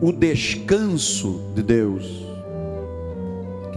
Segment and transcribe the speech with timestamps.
[0.00, 2.26] o descanso de Deus.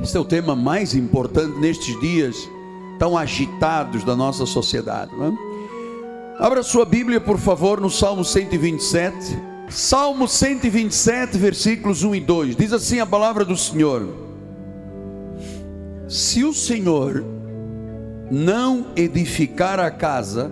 [0.02, 2.50] Esse é o tema mais importante nestes dias
[2.98, 5.12] tão agitados da nossa sociedade.
[5.16, 6.44] É?
[6.44, 9.38] Abra sua Bíblia, por favor, no Salmo 127.
[9.70, 12.56] Salmo 127, versículos 1 e 2.
[12.56, 14.08] Diz assim a palavra do Senhor:
[16.08, 17.24] Se o Senhor
[18.32, 20.52] não edificar a casa,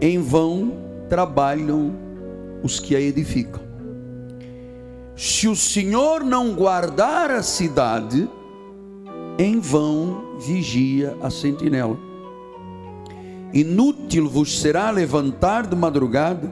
[0.00, 0.72] em vão
[1.08, 1.92] trabalham
[2.62, 3.69] os que a edificam.
[5.20, 8.26] Se o Senhor não guardar a cidade,
[9.38, 11.98] em vão vigia a sentinela.
[13.52, 16.50] Inútil vos será levantar de madrugada,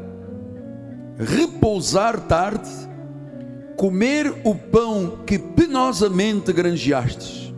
[1.17, 2.69] repousar tarde,
[3.75, 7.51] comer o pão que penosamente granjeastes.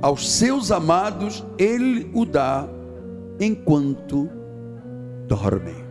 [0.00, 2.66] Aos seus amados ele o dá
[3.38, 4.30] enquanto
[5.26, 5.84] dormem.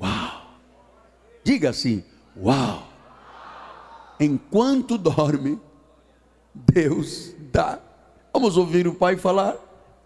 [0.00, 0.56] Uau!
[1.44, 2.02] Diga assim:
[2.42, 2.82] Uau!
[4.18, 5.60] Enquanto dorme,
[6.54, 7.78] Deus dá.
[8.32, 9.56] Vamos ouvir o Pai falar?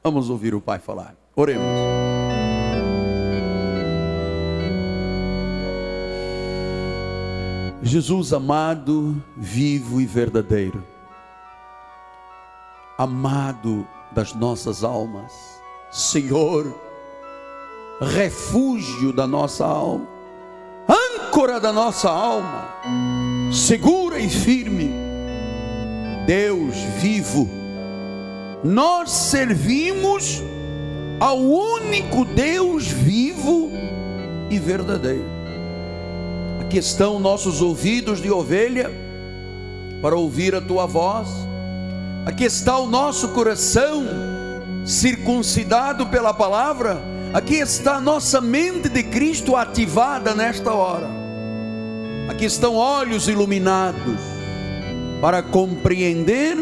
[0.03, 1.15] Vamos ouvir o Pai falar.
[1.35, 1.65] Oremos.
[7.83, 10.83] Jesus amado, vivo e verdadeiro,
[12.99, 15.33] amado das nossas almas,
[15.93, 16.75] Senhor,
[18.01, 20.09] refúgio da nossa alma,
[21.37, 22.67] âncora da nossa alma,
[23.53, 24.91] segura e firme,
[26.25, 27.47] Deus vivo,
[28.65, 30.43] nós servimos
[31.21, 33.71] ao único Deus vivo
[34.49, 35.27] e verdadeiro.
[36.63, 38.91] Aqui estão nossos ouvidos de ovelha
[40.01, 41.29] para ouvir a tua voz,
[42.25, 44.07] aqui está o nosso coração
[44.87, 51.26] circuncidado pela palavra Aqui está a nossa mente de Cristo ativada nesta hora.
[52.29, 54.21] Aqui estão olhos iluminados
[55.21, 56.57] para compreender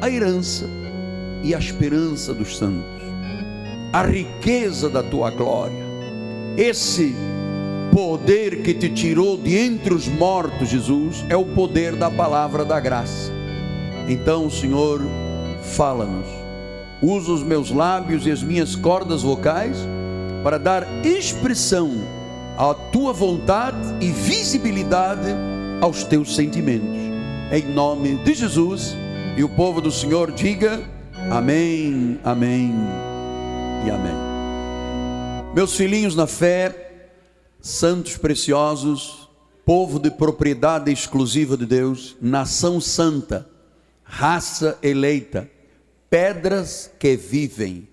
[0.00, 0.68] a herança
[1.42, 3.02] e a esperança dos santos,
[3.92, 5.84] a riqueza da tua glória,
[6.56, 7.14] esse
[7.92, 12.78] poder que te tirou de entre os mortos, Jesus, é o poder da palavra da
[12.78, 13.32] graça.
[14.08, 15.00] Então, Senhor,
[15.62, 16.26] fala-nos
[17.02, 19.76] uso os meus lábios e as minhas cordas vocais
[20.42, 22.19] para dar expressão
[22.60, 25.28] à tua vontade e visibilidade
[25.80, 26.90] aos teus sentimentos.
[27.50, 28.94] Em nome de Jesus,
[29.34, 30.78] e o povo do Senhor diga:
[31.30, 32.74] Amém, Amém
[33.86, 34.12] e Amém.
[35.54, 37.08] Meus filhinhos na fé,
[37.62, 39.26] santos preciosos,
[39.64, 43.48] povo de propriedade exclusiva de Deus, nação santa,
[44.04, 45.48] raça eleita,
[46.10, 47.88] pedras que vivem.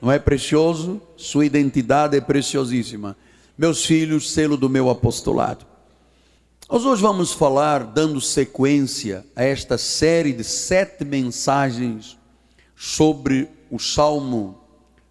[0.00, 1.02] Não é precioso?
[1.16, 3.16] Sua identidade é preciosíssima.
[3.56, 5.64] Meus filhos, selo do meu apostolado.
[6.68, 12.18] Nós hoje vamos falar, dando sequência a esta série de sete mensagens
[12.74, 14.58] sobre o Salmo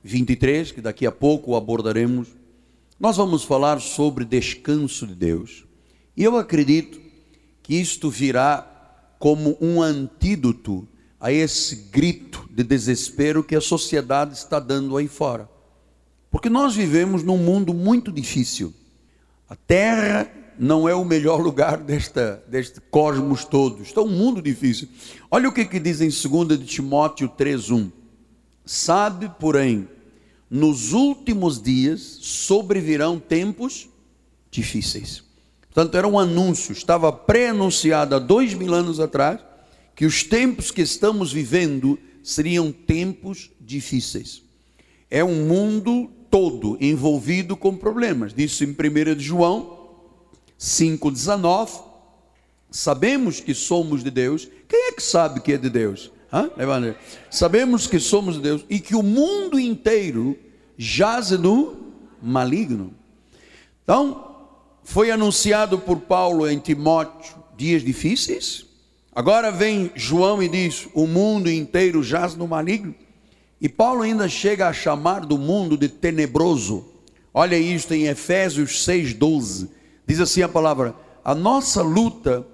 [0.03, 2.27] 23, que daqui a pouco abordaremos.
[2.99, 5.63] Nós vamos falar sobre descanso de Deus.
[6.17, 6.99] E eu acredito
[7.61, 10.85] que isto virá como um antídoto
[11.17, 15.53] a esse grito de desespero que a sociedade está dando aí fora.
[16.33, 18.73] Porque nós vivemos num mundo muito difícil.
[19.47, 20.27] A Terra
[20.57, 23.83] não é o melhor lugar desta, deste cosmos todo.
[23.83, 24.88] Está um mundo difícil.
[25.29, 27.91] Olha o que, que diz em 2 de Timóteo 3,1.
[28.66, 29.88] Sabe, porém,
[30.49, 33.88] nos últimos dias sobrevirão tempos
[34.49, 35.23] difíceis.
[35.72, 39.39] Portanto, era um anúncio, estava pré-anunciado há dois mil anos atrás,
[39.95, 44.41] que os tempos que estamos vivendo seriam tempos difíceis.
[45.11, 48.33] É um mundo todo envolvido com problemas.
[48.33, 49.91] Disso em 1 João
[50.59, 51.83] 5,19.
[52.71, 54.49] Sabemos que somos de Deus.
[54.67, 56.11] Quem é que sabe que é de Deus?
[56.33, 56.49] Hã?
[57.29, 60.35] Sabemos que somos de Deus e que o mundo inteiro
[60.75, 62.95] jaz no maligno.
[63.83, 64.47] Então,
[64.83, 68.66] foi anunciado por Paulo em Timóteo dias difíceis,
[69.16, 72.96] Agora vem João e diz: o mundo inteiro jaz no maligno.
[73.63, 76.83] E Paulo ainda chega a chamar do mundo de tenebroso.
[77.33, 79.69] Olha isto em Efésios 6,12.
[80.05, 80.93] Diz assim a palavra:
[81.23, 82.45] a nossa luta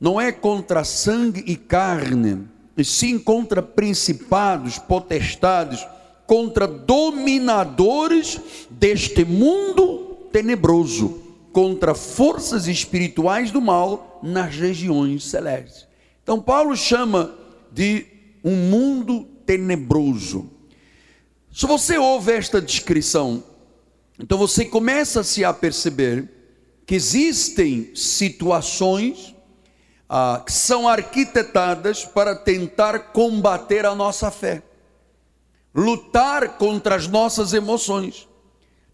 [0.00, 5.86] não é contra sangue e carne, e sim contra principados, potestades,
[6.26, 11.20] contra dominadores deste mundo tenebroso,
[11.52, 15.86] contra forças espirituais do mal nas regiões celestes.
[16.22, 17.34] Então, Paulo chama
[17.70, 18.06] de
[18.42, 20.50] um mundo tenebroso.
[21.52, 23.42] Se você ouve esta descrição,
[24.18, 26.28] então você começa-se a perceber
[26.84, 29.34] que existem situações
[30.08, 34.62] ah, que são arquitetadas para tentar combater a nossa fé,
[35.74, 38.28] lutar contra as nossas emoções,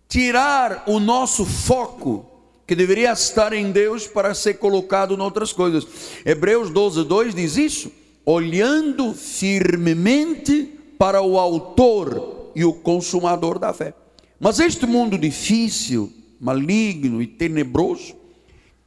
[0.08, 2.28] tirar o nosso foco
[2.66, 5.86] que deveria estar em Deus para ser colocado em outras coisas.
[6.24, 7.92] Hebreus 12, 2 diz isso,
[8.24, 13.94] olhando firmemente para o Autor e o Consumador da fé.
[14.38, 18.14] Mas este mundo difícil, maligno e tenebroso,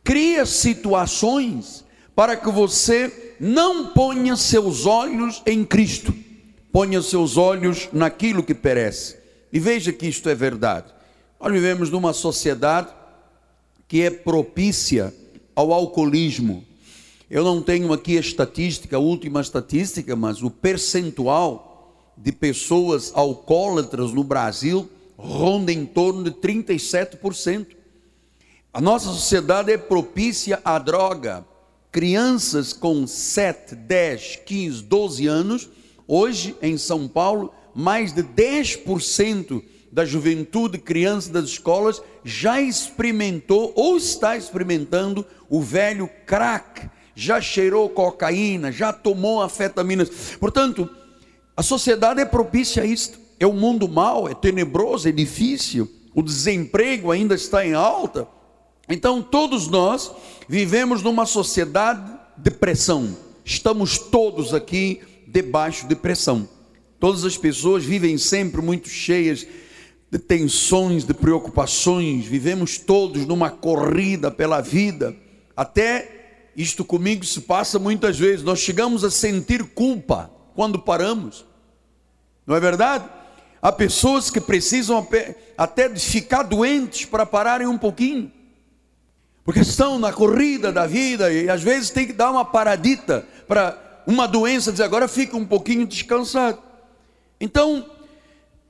[0.04, 1.84] cria situações
[2.16, 6.14] para que você não ponha seus olhos em Cristo,
[6.72, 9.18] ponha seus olhos naquilo que perece.
[9.52, 10.94] E veja que isto é verdade.
[11.40, 12.90] Nós vivemos numa sociedade
[13.88, 15.14] que é propícia
[15.56, 16.66] ao alcoolismo.
[17.30, 24.12] Eu não tenho aqui a estatística, a última estatística, mas o percentual de pessoas alcoólatras
[24.12, 27.68] no Brasil ronda em torno de 37%.
[28.72, 31.46] A nossa sociedade é propícia à droga.
[31.92, 35.70] Crianças com 7, 10, 15, 12 anos,
[36.08, 43.96] hoje em São Paulo, mais de 10% da juventude, crianças das escolas, já experimentou ou
[43.96, 50.10] está experimentando o velho crack, já cheirou cocaína, já tomou afetaminas.
[50.40, 50.90] Portanto,
[51.56, 53.18] a sociedade é propícia a isto.
[53.40, 58.28] É um mundo mau, é tenebroso, é difícil, o desemprego ainda está em alta.
[58.88, 60.12] Então, todos nós
[60.48, 63.16] vivemos numa sociedade de pressão.
[63.44, 66.48] Estamos todos aqui debaixo de pressão.
[67.00, 69.46] Todas as pessoas vivem sempre muito cheias
[70.10, 75.16] de tensões, de preocupações, vivemos todos numa corrida pela vida.
[75.58, 76.15] Até
[76.56, 81.46] isto comigo se passa muitas vezes, nós chegamos a sentir culpa quando paramos,
[82.46, 83.10] não é verdade?
[83.62, 85.06] Há pessoas que precisam
[85.58, 88.32] até ficar doentes para pararem um pouquinho,
[89.44, 94.04] porque estão na corrida da vida e às vezes tem que dar uma paradita para
[94.08, 96.62] uma doença dizer agora fica um pouquinho descansado.
[97.40, 97.90] Então,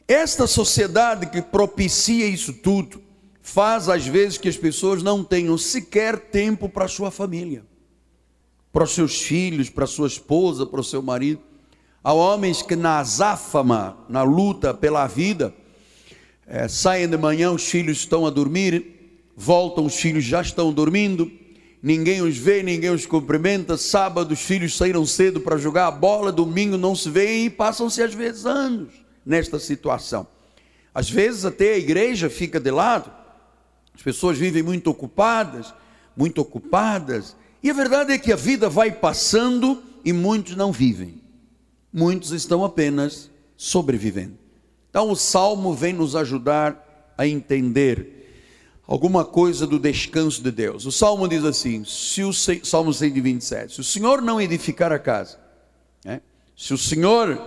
[0.07, 3.01] esta sociedade que propicia isso tudo
[3.41, 7.63] faz às vezes que as pessoas não tenham sequer tempo para a sua família,
[8.75, 11.39] para os seus filhos, para a sua esposa, para o seu marido.
[12.03, 15.53] Há homens que na azáfama, na luta pela vida,
[16.45, 21.31] é, saem de manhã, os filhos estão a dormir, voltam, os filhos já estão dormindo,
[21.81, 23.77] ninguém os vê, ninguém os cumprimenta.
[23.77, 28.03] Sábado, os filhos saíram cedo para jogar a bola, domingo não se vêem e passam-se
[28.03, 28.89] às vezes anos
[29.25, 30.27] nesta situação.
[30.93, 33.09] Às vezes até a igreja fica de lado,
[33.93, 35.73] as pessoas vivem muito ocupadas,
[36.13, 41.19] muito ocupadas, e a verdade é que a vida vai passando e muitos não vivem,
[41.91, 44.37] muitos estão apenas sobrevivendo.
[44.87, 50.85] Então o salmo vem nos ajudar a entender alguma coisa do descanso de Deus.
[50.85, 55.39] O salmo diz assim: se o Salmo 127, se o Senhor não edificar a casa,
[56.03, 56.21] né?
[56.55, 57.41] se o Senhor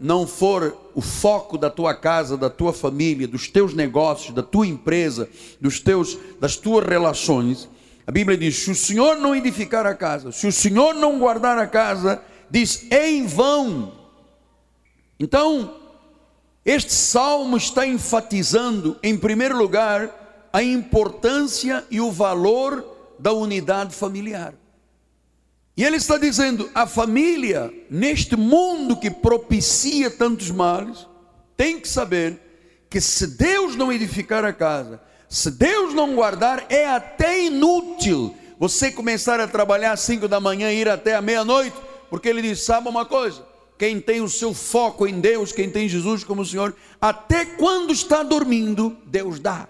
[0.00, 4.66] não for o foco da tua casa, da tua família, dos teus negócios, da tua
[4.66, 5.28] empresa,
[5.60, 7.68] dos teus, das tuas relações,
[8.08, 11.58] a Bíblia diz: se o Senhor não edificar a casa, se o Senhor não guardar
[11.58, 13.92] a casa, diz em vão.
[15.20, 15.78] Então,
[16.64, 22.82] este salmo está enfatizando, em primeiro lugar, a importância e o valor
[23.18, 24.54] da unidade familiar.
[25.76, 31.06] E ele está dizendo: a família, neste mundo que propicia tantos males,
[31.58, 32.40] tem que saber
[32.88, 34.98] que se Deus não edificar a casa,
[35.28, 40.72] se Deus não guardar, é até inútil você começar a trabalhar às cinco da manhã
[40.72, 41.76] e ir até a meia-noite,
[42.08, 43.46] porque ele diz: sabe uma coisa?
[43.78, 48.22] Quem tem o seu foco em Deus, quem tem Jesus como Senhor, até quando está
[48.24, 49.68] dormindo, Deus dá.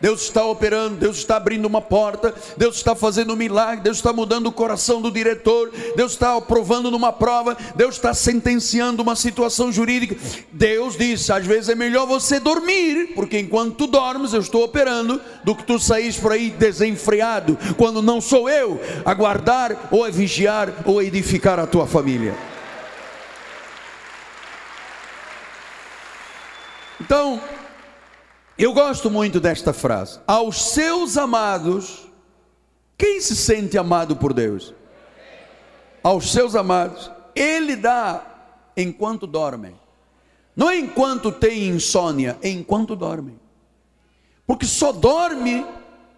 [0.00, 4.12] Deus está operando, Deus está abrindo uma porta, Deus está fazendo um milagre, Deus está
[4.12, 9.72] mudando o coração do diretor, Deus está aprovando numa prova, Deus está sentenciando uma situação
[9.72, 10.16] jurídica.
[10.52, 15.20] Deus disse: às vezes é melhor você dormir, porque enquanto tu dormes, eu estou operando,
[15.44, 20.10] do que tu saís por aí desenfreado, quando não sou eu a guardar, ou a
[20.10, 22.34] vigiar, ou a edificar a tua família.
[27.00, 27.40] Então,
[28.64, 30.18] eu gosto muito desta frase.
[30.26, 32.08] Aos seus amados,
[32.96, 34.74] quem se sente amado por Deus?
[36.02, 38.24] Aos seus amados, Ele dá
[38.76, 39.74] enquanto dormem.
[40.54, 43.38] Não enquanto tem insônia, enquanto dormem.
[44.46, 45.66] Porque só dorme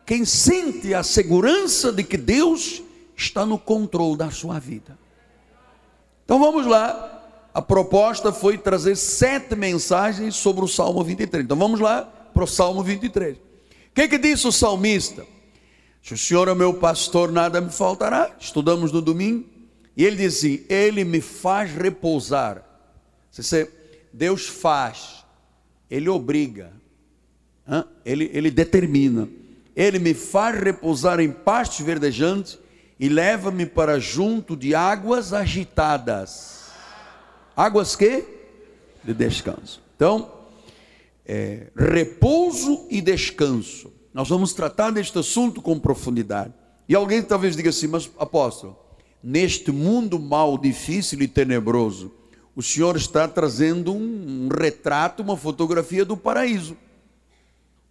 [0.07, 2.83] quem sente a segurança de que Deus
[3.17, 4.97] está no controle da sua vida.
[6.25, 7.17] Então vamos lá.
[7.53, 11.45] A proposta foi trazer sete mensagens sobre o Salmo 23.
[11.45, 13.37] Então vamos lá para o Salmo 23.
[13.93, 15.27] que, que disse o salmista?
[16.01, 18.31] Se o Senhor é meu pastor, nada me faltará.
[18.39, 19.45] Estudamos no domingo.
[19.97, 22.63] E ele diz assim: Ele me faz repousar.
[23.33, 23.69] Você,
[24.13, 25.25] Deus faz,
[25.91, 26.73] Ele obriga,
[28.05, 29.29] ele, ele determina.
[29.75, 32.57] Ele me faz repousar em pastos verdejantes
[33.01, 36.67] e leva-me para junto de águas agitadas.
[37.57, 38.25] Águas que?
[39.03, 39.83] De descanso.
[39.97, 40.38] Então,
[41.29, 43.93] é, repouso e descanso.
[44.15, 46.55] Nós vamos tratar deste assunto com profundidade.
[46.89, 48.77] E alguém talvez diga assim, mas apóstolo,
[49.23, 52.11] neste mundo mal, difícil e tenebroso,
[52.57, 56.77] o senhor está trazendo um, um retrato, uma fotografia do paraíso.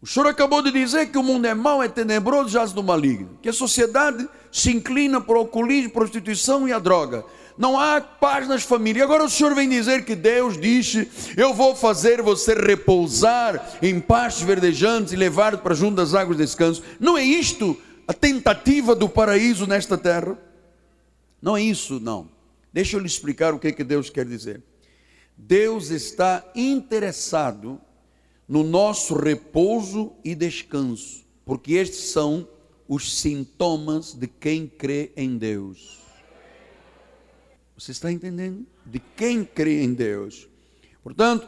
[0.01, 3.37] O senhor acabou de dizer que o mundo é mau, é tenebroso, jaz no maligno.
[3.41, 7.23] Que a sociedade se inclina para o alcoolismo, prostituição e a droga.
[7.57, 9.03] Não há paz nas famílias.
[9.03, 14.43] Agora o senhor vem dizer que Deus disse: Eu vou fazer você repousar em pastos
[14.43, 16.83] verdejantes e levar para junto das águas de descanso.
[16.99, 17.75] Não é isto
[18.07, 20.37] a tentativa do paraíso nesta terra?
[21.41, 22.29] Não é isso, não.
[22.71, 24.61] Deixa eu lhe explicar o que, é que Deus quer dizer.
[25.35, 27.79] Deus está interessado
[28.47, 32.47] no nosso repouso e descanso, porque estes são
[32.87, 36.06] os sintomas de quem crê em Deus.
[37.77, 38.65] Você está entendendo?
[38.85, 40.47] De quem crê em Deus.
[41.03, 41.47] Portanto,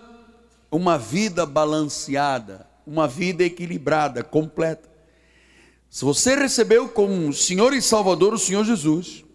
[0.71, 4.87] uma vida balanceada, uma vida equilibrada, completa.
[5.89, 9.25] Se você recebeu como Senhor e Salvador o Senhor Jesus,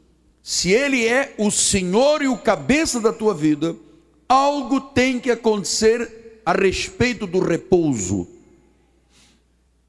[0.40, 3.74] se Ele é o Senhor e o cabeça da tua vida,
[4.28, 8.28] algo tem que acontecer a respeito do repouso,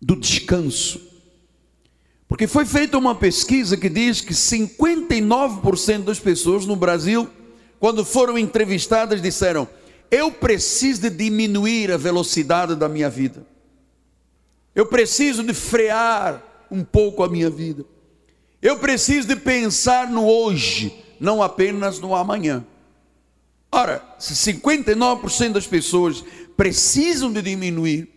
[0.02, 1.15] do descanso.
[2.28, 7.30] Porque foi feita uma pesquisa que diz que 59% das pessoas no Brasil,
[7.80, 9.68] quando foram entrevistadas, disseram:
[10.10, 13.46] Eu preciso de diminuir a velocidade da minha vida.
[14.74, 17.86] Eu preciso de frear um pouco a minha vida.
[18.62, 22.66] Eu preciso de pensar no hoje, não apenas no amanhã.
[23.72, 26.24] Ora, se 59% das pessoas
[26.58, 28.10] precisam de diminuir,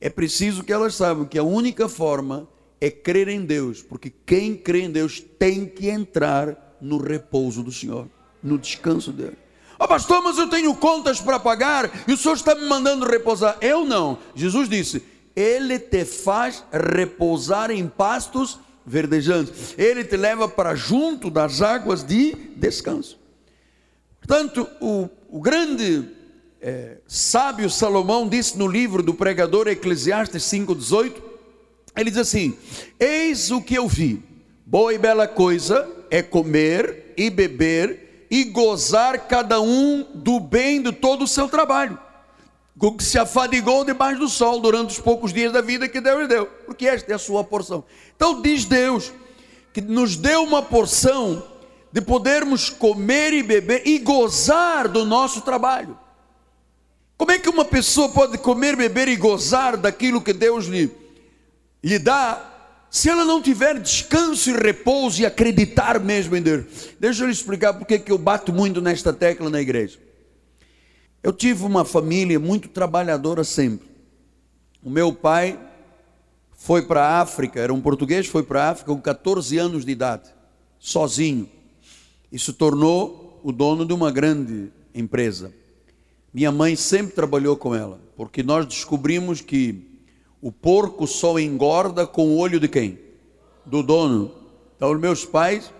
[0.00, 2.48] é preciso que elas saibam que a única forma
[2.84, 7.72] é crer em Deus, porque quem crê em Deus tem que entrar no repouso do
[7.72, 8.06] Senhor,
[8.42, 9.38] no descanso dele.
[9.78, 13.56] Oh, pastor, mas eu tenho contas para pagar e o Senhor está me mandando repousar.
[13.62, 14.18] Eu não.
[14.34, 15.02] Jesus disse:
[15.34, 22.34] Ele te faz repousar em pastos verdejantes, Ele te leva para junto das águas de
[22.54, 23.18] descanso.
[24.20, 26.06] Portanto, o, o grande
[26.60, 31.33] é, sábio Salomão disse no livro do pregador Eclesiastes 5,18,
[31.96, 32.56] ele diz assim:
[32.98, 34.22] Eis o que eu vi,
[34.66, 40.92] boa e bela coisa é comer e beber e gozar cada um do bem de
[40.92, 41.98] todo o seu trabalho,
[42.78, 46.22] com que se afadigou debaixo do sol durante os poucos dias da vida que Deus
[46.22, 47.84] lhe deu, porque esta é a sua porção.
[48.16, 49.12] Então diz Deus
[49.72, 51.42] que nos deu uma porção
[51.92, 55.96] de podermos comer e beber e gozar do nosso trabalho.
[57.16, 60.90] Como é que uma pessoa pode comer, beber e gozar daquilo que Deus lhe,
[61.84, 66.64] lhe dá, se ela não tiver descanso e repouso e acreditar mesmo em Deus?
[66.98, 69.98] Deixa eu lhe explicar porque que eu bato muito nesta tecla na igreja.
[71.22, 73.86] Eu tive uma família muito trabalhadora sempre.
[74.82, 75.60] O meu pai
[76.56, 79.92] foi para a África, era um português, foi para a África com 14 anos de
[79.92, 80.30] idade,
[80.78, 81.48] sozinho,
[82.34, 85.52] se tornou o dono de uma grande empresa.
[86.32, 89.93] Minha mãe sempre trabalhou com ela, porque nós descobrimos que
[90.44, 92.98] o porco só engorda com o olho de quem?
[93.64, 94.30] Do dono.
[94.76, 95.72] Então, meus pais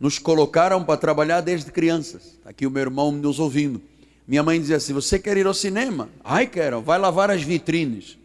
[0.00, 2.38] nos colocaram para trabalhar desde crianças.
[2.42, 3.82] Tá aqui o meu irmão nos ouvindo.
[4.26, 6.08] Minha mãe dizia assim: Você quer ir ao cinema?
[6.24, 6.80] Ai, quero.
[6.80, 8.16] Vai lavar as vitrines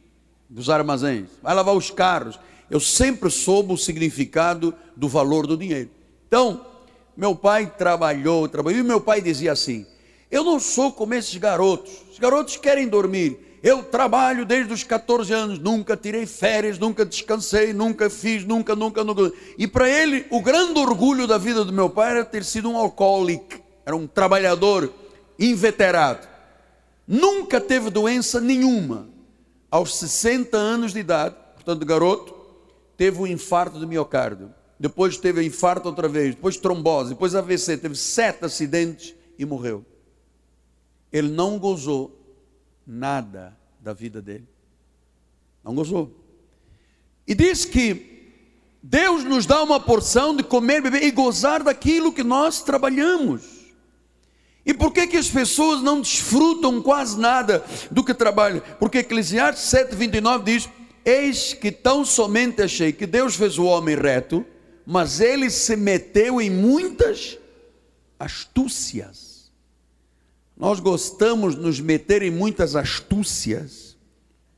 [0.49, 2.39] dos armazéns, vai lavar os carros.
[2.69, 5.89] Eu sempre soube o significado do valor do dinheiro.
[6.29, 6.65] Então,
[7.17, 9.85] meu pai trabalhou, trabalhou, e meu pai dizia assim:
[10.31, 11.91] eu não sou como esses garotos.
[12.09, 13.37] Os garotos querem dormir.
[13.63, 19.05] Eu trabalho desde os 14 anos, nunca tirei férias, nunca descansei, nunca fiz, nunca, nunca,
[19.05, 19.31] nunca.
[19.57, 22.75] E para ele, o grande orgulho da vida do meu pai era ter sido um
[22.75, 24.91] alcoólico, era um trabalhador
[25.39, 26.27] inveterado.
[27.07, 29.07] Nunca teve doença nenhuma.
[29.71, 32.35] Aos 60 anos de idade, portanto, garoto,
[32.97, 34.53] teve um infarto de miocárdio.
[34.77, 39.85] Depois teve infarto outra vez, depois trombose, depois AVC, teve sete acidentes e morreu
[41.13, 42.22] ele não gozou
[42.85, 44.47] nada da vida dele.
[45.63, 46.11] Não gozou.
[47.27, 48.13] E diz que
[48.81, 53.63] Deus nos dá uma porção de comer, beber e gozar daquilo que nós trabalhamos.
[54.65, 58.61] E por que, que as pessoas não desfrutam quase nada do que trabalham?
[58.79, 60.69] Porque Eclesiastes 7,29 diz:
[61.03, 64.45] Eis que tão somente achei que Deus fez o homem reto,
[64.85, 67.37] mas ele se meteu em muitas
[68.19, 69.32] astúcias.
[70.55, 73.97] Nós gostamos de nos meter em muitas astúcias.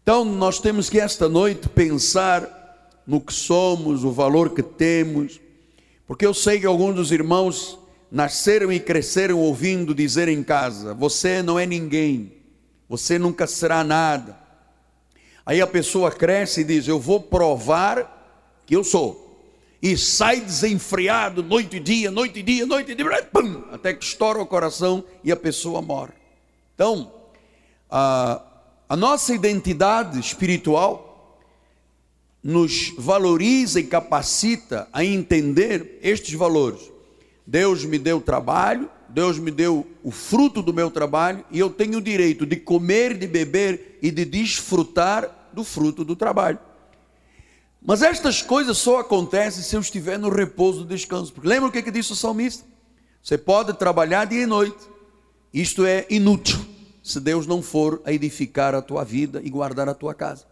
[0.03, 5.39] Então, nós temos que esta noite pensar no que somos, o valor que temos,
[6.07, 7.79] porque eu sei que alguns dos irmãos
[8.11, 12.33] nasceram e cresceram ouvindo dizer em casa: Você não é ninguém,
[12.87, 14.37] você nunca será nada.
[15.45, 19.24] Aí a pessoa cresce e diz: Eu vou provar que eu sou.
[19.85, 24.03] E sai desenfreado noite e dia, noite e dia, noite e dia, pum, até que
[24.03, 26.13] estoura o coração e a pessoa morre.
[26.73, 27.13] Então,
[27.87, 28.41] a,
[28.89, 31.39] a nossa identidade espiritual
[32.43, 36.91] nos valoriza e capacita a entender estes valores.
[37.45, 41.99] Deus me deu trabalho, Deus me deu o fruto do meu trabalho e eu tenho
[41.99, 46.57] o direito de comer, de beber e de desfrutar do fruto do trabalho.
[47.85, 51.31] Mas estas coisas só acontecem se eu estiver no repouso do descanso.
[51.31, 52.65] Porque lembra o que, que disse o salmista?
[53.21, 54.77] Você pode trabalhar dia e noite,
[55.53, 56.59] isto é inútil,
[57.03, 60.45] se Deus não for a edificar a tua vida e guardar a tua casa.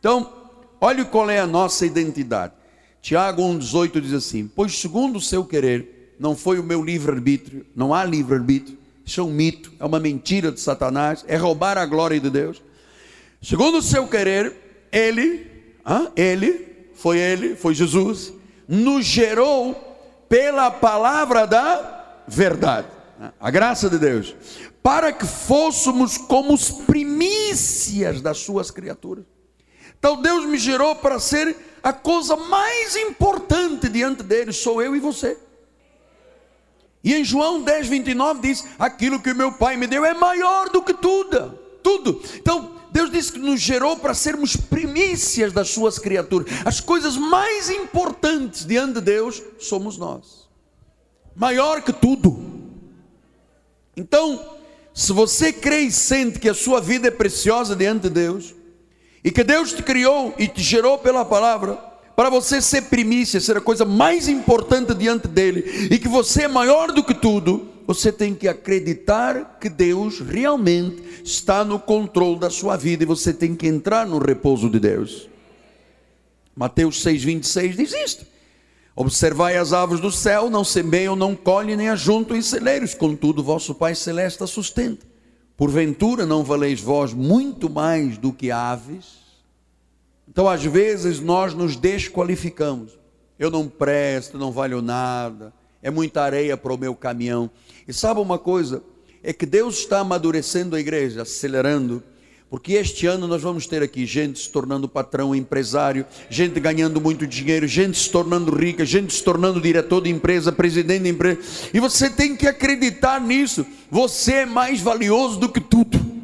[0.00, 0.32] Então,
[0.80, 2.52] olhe qual é a nossa identidade.
[3.00, 7.94] Tiago 1,18 diz assim: Pois segundo o seu querer, não foi o meu livre-arbítrio, não
[7.94, 12.18] há livre-arbítrio, isso é um mito, é uma mentira de Satanás, é roubar a glória
[12.18, 12.62] de Deus.
[13.42, 15.53] Segundo o seu querer, ele,
[16.16, 18.32] ele, foi ele, foi Jesus,
[18.66, 19.74] nos gerou
[20.28, 22.88] pela palavra da verdade,
[23.38, 24.34] a graça de Deus,
[24.82, 29.24] para que fôssemos como os primícias das suas criaturas.
[29.98, 35.00] Então Deus me gerou para ser a coisa mais importante diante dele, sou eu e
[35.00, 35.38] você.
[37.02, 40.82] E em João 10, 29 diz: Aquilo que meu Pai me deu é maior do
[40.82, 41.58] que tudo.
[41.82, 42.22] Tudo.
[42.36, 46.46] Então, Deus disse que nos gerou para sermos primícias das suas criaturas.
[46.64, 50.48] As coisas mais importantes diante de Deus somos nós.
[51.34, 52.38] Maior que tudo.
[53.96, 54.58] Então,
[54.94, 58.54] se você crê e sente que a sua vida é preciosa diante de Deus,
[59.24, 61.82] e que Deus te criou e te gerou pela palavra,
[62.16, 66.48] para você ser primícia, ser a coisa mais importante diante dele, e que você é
[66.48, 72.50] maior do que tudo, você tem que acreditar que Deus realmente está no controle da
[72.50, 75.28] sua vida e você tem que entrar no repouso de Deus.
[76.56, 78.26] Mateus 6,26 diz isto:
[78.96, 83.74] Observai as aves do céu, não semeiam, não colhem, nem ajuntam em celeiros, contudo, vosso
[83.74, 85.04] Pai Celeste a sustenta.
[85.56, 89.23] Porventura não valeis vós muito mais do que aves?
[90.28, 92.98] Então, às vezes, nós nos desqualificamos.
[93.38, 97.50] Eu não presto, não valho nada, é muita areia para o meu caminhão.
[97.86, 98.82] E sabe uma coisa?
[99.22, 102.02] É que Deus está amadurecendo a igreja, acelerando,
[102.48, 107.26] porque este ano nós vamos ter aqui gente se tornando patrão, empresário, gente ganhando muito
[107.26, 111.40] dinheiro, gente se tornando rica, gente se tornando diretor de empresa, presidente de empresa.
[111.74, 113.66] E você tem que acreditar nisso.
[113.90, 116.23] Você é mais valioso do que tudo.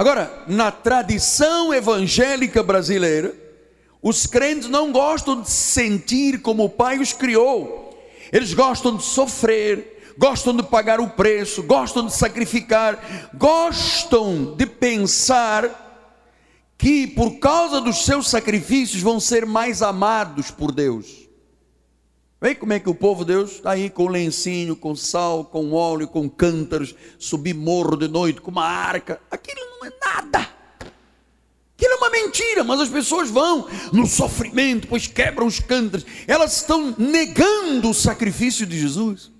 [0.00, 3.34] Agora, na tradição evangélica brasileira,
[4.00, 10.14] os crentes não gostam de sentir como o Pai os criou, eles gostam de sofrer,
[10.16, 15.68] gostam de pagar o preço, gostam de sacrificar, gostam de pensar
[16.78, 21.19] que por causa dos seus sacrifícios vão ser mais amados por Deus.
[22.40, 25.72] Vê como é que o povo de Deus está aí com lencinho, com sal, com
[25.72, 29.20] óleo, com cântaros, subir morro de noite com uma arca.
[29.30, 30.48] Aquilo não é nada.
[31.76, 36.06] Aquilo é uma mentira, mas as pessoas vão no sofrimento, pois quebram os cântaros.
[36.26, 39.30] Elas estão negando o sacrifício de Jesus.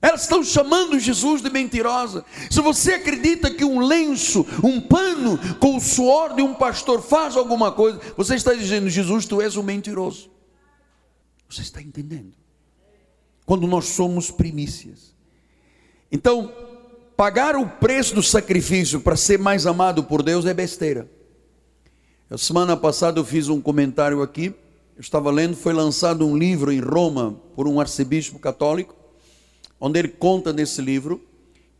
[0.00, 2.24] Elas estão chamando Jesus de mentirosa.
[2.50, 7.36] Se você acredita que um lenço, um pano com o suor de um pastor faz
[7.36, 10.30] alguma coisa, você está dizendo, Jesus, tu és um mentiroso.
[11.48, 12.37] Você está entendendo?
[13.48, 15.14] Quando nós somos primícias.
[16.12, 16.52] Então,
[17.16, 21.10] pagar o preço do sacrifício para ser mais amado por Deus é besteira.
[22.28, 24.54] A semana passada eu fiz um comentário aqui.
[24.94, 28.94] Eu estava lendo, foi lançado um livro em Roma por um arcebispo católico,
[29.80, 31.18] onde ele conta nesse livro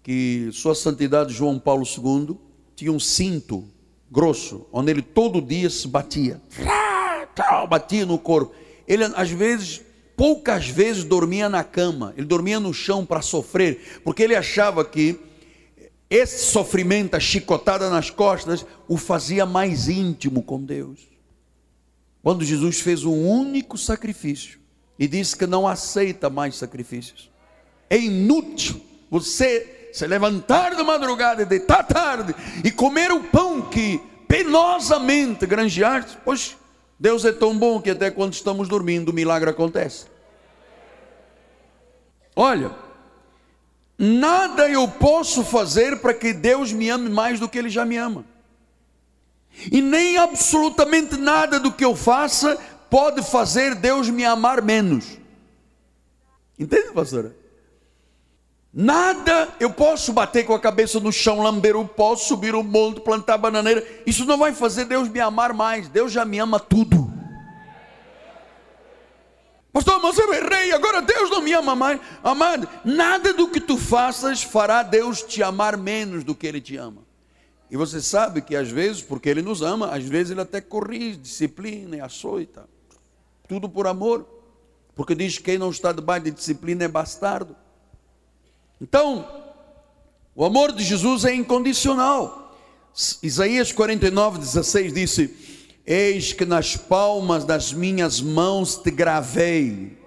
[0.03, 2.35] que Sua Santidade João Paulo II
[2.75, 3.63] tinha um cinto
[4.11, 6.41] grosso, onde ele todo dia se batia,
[7.69, 8.55] batia no corpo
[8.89, 9.83] ele às vezes,
[10.19, 15.17] poucas vezes dormia na cama, ele dormia no chão para sofrer, porque ele achava que
[16.11, 21.07] esse sofrimento, a chicotada nas costas, o fazia mais íntimo com Deus.
[22.21, 24.59] Quando Jesus fez um único sacrifício
[24.99, 27.31] e disse que não aceita mais sacrifícios,
[27.89, 34.01] é inútil você se levantar de madrugada e deitar tarde e comer o pão que
[34.27, 36.57] penosamente granjeaste, pois
[36.99, 40.07] Deus é tão bom que até quando estamos dormindo o milagre acontece.
[42.35, 42.73] Olha,
[43.97, 47.97] nada eu posso fazer para que Deus me ame mais do que Ele já me
[47.97, 48.25] ama.
[49.71, 52.57] E nem absolutamente nada do que eu faça
[52.91, 55.19] pode fazer Deus me amar menos.
[56.59, 57.35] Entende, pastora?
[58.81, 63.01] Nada eu posso bater com a cabeça no chão, lamber o pó, subir o monte,
[63.01, 63.85] plantar bananeira.
[64.07, 65.89] Isso não vai fazer Deus me amar mais.
[65.89, 67.13] Deus já me ama tudo.
[69.73, 72.01] Pastor, mas eu errei, agora Deus não me ama mais.
[72.23, 76.77] Amado, nada do que tu faças fará Deus te amar menos do que Ele te
[76.77, 77.03] ama.
[77.69, 81.17] E você sabe que às vezes, porque Ele nos ama, às vezes Ele até corrige,
[81.17, 82.69] disciplina e açoita.
[83.49, 84.25] Tudo por amor.
[84.95, 87.57] Porque diz que quem não está debaixo de disciplina é bastardo.
[88.81, 89.27] Então,
[90.35, 92.57] o amor de Jesus é incondicional.
[93.23, 95.35] Isaías 49, 16 disse:
[95.87, 99.99] Eis que nas palmas das minhas mãos te gravei,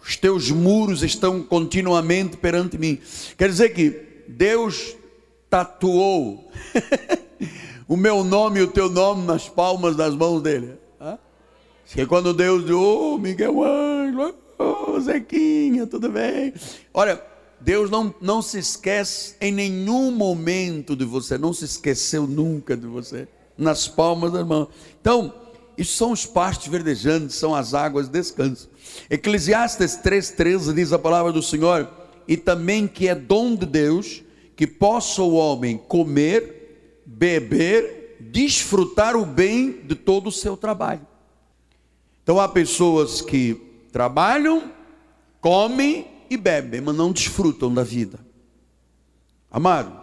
[0.00, 3.00] os teus muros estão continuamente perante mim.
[3.36, 4.96] Quer dizer que Deus
[5.50, 6.50] tatuou
[7.88, 10.78] o meu nome e o teu nome nas palmas das mãos dele.
[11.86, 16.52] Que quando Deus diz, oh, Miguel Ângelo, oh, Zequinha, tudo bem?
[16.92, 17.22] Olha,
[17.60, 22.86] Deus não, não se esquece em nenhum momento de você, não se esqueceu nunca de
[22.86, 24.68] você, nas palmas das mãos.
[25.00, 25.32] Então,
[25.76, 28.68] isso são os pastos verdejantes, são as águas de descanso.
[29.10, 31.88] Eclesiastes 3,13 diz a palavra do Senhor,
[32.26, 34.22] e também que é dom de Deus
[34.54, 41.06] que possa o homem comer, beber, desfrutar o bem de todo o seu trabalho.
[42.22, 44.72] Então há pessoas que trabalham,
[45.40, 48.18] comem e bebem, mas não desfrutam da vida.
[49.50, 49.98] Amado,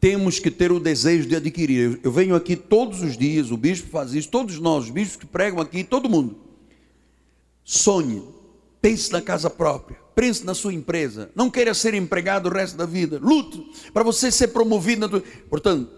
[0.00, 2.00] temos que ter o desejo de adquirir.
[2.02, 5.26] Eu venho aqui todos os dias, o bispo faz isso, todos nós, os bispos que
[5.26, 6.36] pregam aqui, todo mundo.
[7.64, 8.22] Sonhe,
[8.80, 12.86] pense na casa própria pense na sua empresa, não queira ser empregado o resto da
[12.86, 15.06] vida, lute para você ser promovido.
[15.10, 15.22] Tua...
[15.50, 15.90] Portanto,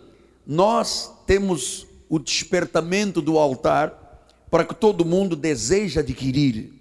[0.44, 6.72] nós temos o despertamento do altar para que todo mundo deseje adquirir,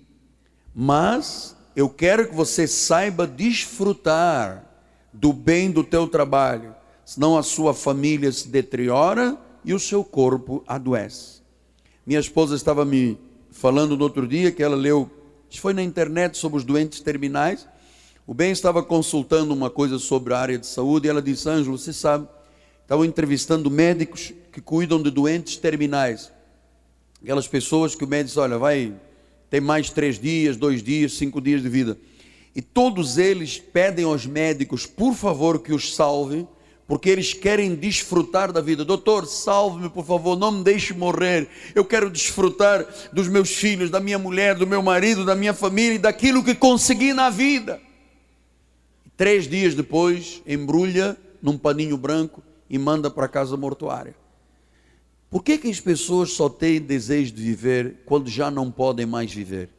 [0.79, 4.63] mas eu quero que você saiba desfrutar
[5.11, 9.35] do bem do teu trabalho, senão a sua família se deteriora
[9.65, 11.41] e o seu corpo adoece.
[12.05, 13.17] Minha esposa estava me
[13.49, 15.09] falando no outro dia que ela leu
[15.49, 17.67] isso foi na internet sobre os doentes terminais.
[18.27, 21.75] O Ben estava consultando uma coisa sobre a área de saúde e ela disse: Ângelo,
[21.77, 22.27] você sabe,
[22.83, 26.31] estavam entrevistando médicos que cuidam de doentes terminais.
[27.23, 28.93] Aquelas pessoas que o médico diz: olha, vai
[29.49, 31.97] ter mais três dias, dois dias, cinco dias de vida.
[32.55, 36.47] E todos eles pedem aos médicos, por favor, que os salvem,
[36.87, 38.83] porque eles querem desfrutar da vida.
[38.83, 41.47] Doutor, salve-me, por favor, não me deixe morrer.
[41.75, 45.95] Eu quero desfrutar dos meus filhos, da minha mulher, do meu marido, da minha família
[45.95, 47.79] e daquilo que consegui na vida.
[49.17, 54.15] Três dias depois, embrulha num paninho branco e manda para a casa mortuária.
[55.29, 59.31] Por que, que as pessoas só têm desejo de viver quando já não podem mais
[59.31, 59.69] viver?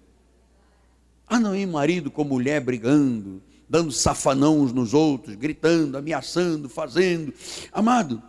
[1.26, 7.32] Ah, não, e marido com mulher brigando, dando safanão uns nos outros, gritando, ameaçando, fazendo.
[7.72, 8.22] Amado,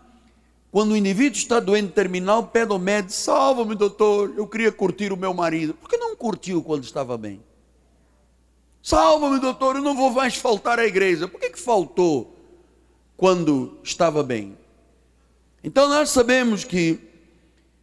[0.71, 5.17] quando o indivíduo está doente terminal, pede ao médico: salva-me, doutor, eu queria curtir o
[5.17, 5.73] meu marido.
[5.73, 7.41] Por que não curtiu quando estava bem?
[8.81, 11.27] Salva-me, doutor, eu não vou mais faltar à igreja.
[11.27, 12.35] Por que, que faltou
[13.17, 14.57] quando estava bem?
[15.63, 17.08] Então nós sabemos que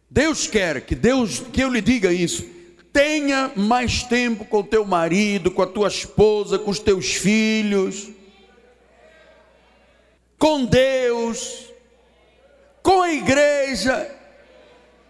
[0.09, 2.45] Deus quer que Deus que eu lhe diga isso.
[2.93, 8.09] Tenha mais tempo com teu marido, com a tua esposa, com os teus filhos,
[10.39, 11.65] com Deus,
[12.81, 14.09] com a igreja.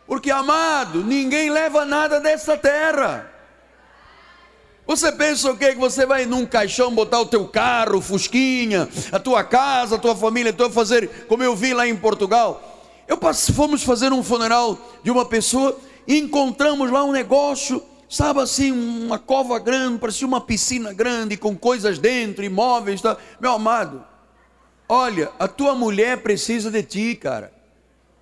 [0.06, 3.32] Porque, amado, ninguém leva nada dessa terra.
[4.86, 5.74] Você pensa o quê?
[5.74, 10.16] Que você vai num caixão botar o teu carro, fusquinha, a tua casa, a tua
[10.16, 12.77] família, tu vai fazer, como eu vi lá em Portugal.
[13.08, 13.18] Eu
[13.54, 19.60] fomos fazer um funeral de uma pessoa encontramos lá um negócio, sabe assim, uma cova
[19.60, 23.18] grande, parecia uma piscina grande, com coisas dentro, imóveis, tá?
[23.40, 24.04] meu amado,
[24.88, 27.52] olha, a tua mulher precisa de ti, cara.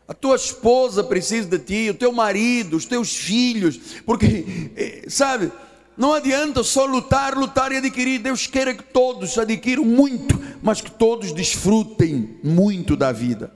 [0.08, 5.52] A tua esposa precisa de ti, o teu marido, os teus filhos, porque, eh, sabe,
[5.98, 8.20] não adianta só lutar, lutar e adquirir.
[8.20, 13.52] Deus queira que todos adquiram muito, mas que todos desfrutem muito da vida.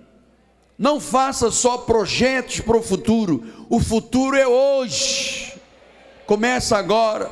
[0.80, 3.44] Não faça só projetos para o futuro.
[3.70, 5.54] O futuro é hoje.
[6.26, 7.30] Começa agora.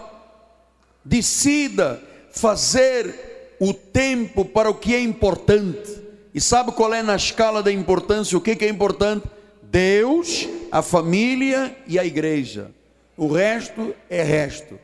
[1.05, 7.63] Decida fazer o tempo para o que é importante E sabe qual é na escala
[7.63, 8.37] da importância?
[8.37, 9.25] O que, é importante?
[9.63, 12.69] Deus, a família e a igreja.
[13.15, 14.77] O resto é resto.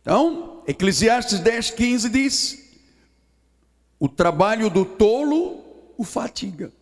[0.00, 2.58] Então, Eclesiastes 10, 15 diz:
[3.98, 5.59] O trabalho do tolo
[6.00, 6.72] o fatiga,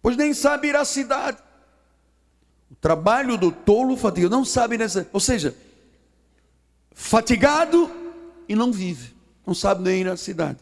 [0.00, 1.36] pois nem sabe ir à cidade.
[2.70, 5.06] O trabalho do tolo fatiga, não sabe nessa.
[5.12, 5.54] Ou seja,
[6.94, 7.90] fatigado
[8.48, 9.14] e não vive,
[9.46, 10.58] não sabe nem ir à cidade.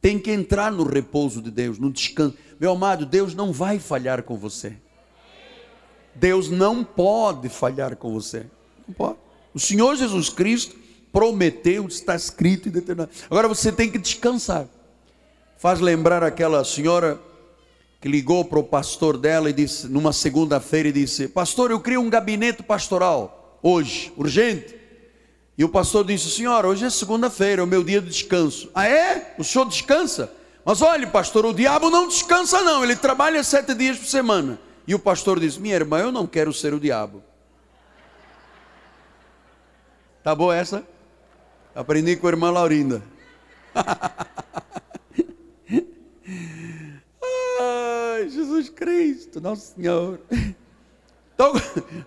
[0.00, 2.34] Tem que entrar no repouso de Deus, no descanso.
[2.58, 4.74] Meu amado, Deus não vai falhar com você.
[6.14, 8.46] Deus não pode falhar com você.
[8.88, 9.18] Não pode.
[9.52, 10.74] O Senhor Jesus Cristo
[11.12, 13.10] prometeu, está escrito e determinado.
[13.26, 14.66] Agora você tem que descansar.
[15.60, 17.20] Faz lembrar aquela senhora
[18.00, 22.00] que ligou para o pastor dela e disse, numa segunda-feira, e disse: Pastor, eu crio
[22.00, 24.74] um gabinete pastoral hoje, urgente.
[25.58, 28.70] E o pastor disse: Senhora, hoje é segunda-feira, é o meu dia de descanso.
[28.74, 29.34] Ah, é?
[29.36, 30.32] O senhor descansa?
[30.64, 34.58] Mas olhe, pastor, o diabo não descansa, não, ele trabalha sete dias por semana.
[34.86, 37.22] E o pastor disse: Minha irmã, eu não quero ser o diabo.
[40.24, 40.82] Tá boa essa?
[41.74, 43.02] Aprendi com a irmã Laurinda.
[47.60, 50.20] Ai, Jesus Cristo, nosso Senhor.
[51.34, 51.52] Então,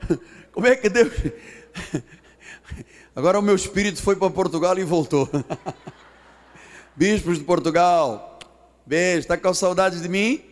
[0.51, 1.11] como é que Deus.
[3.15, 5.29] Agora o meu espírito foi para Portugal e voltou.
[6.95, 8.39] Bispos de Portugal,
[8.85, 10.43] beijo, está com saudades de mim?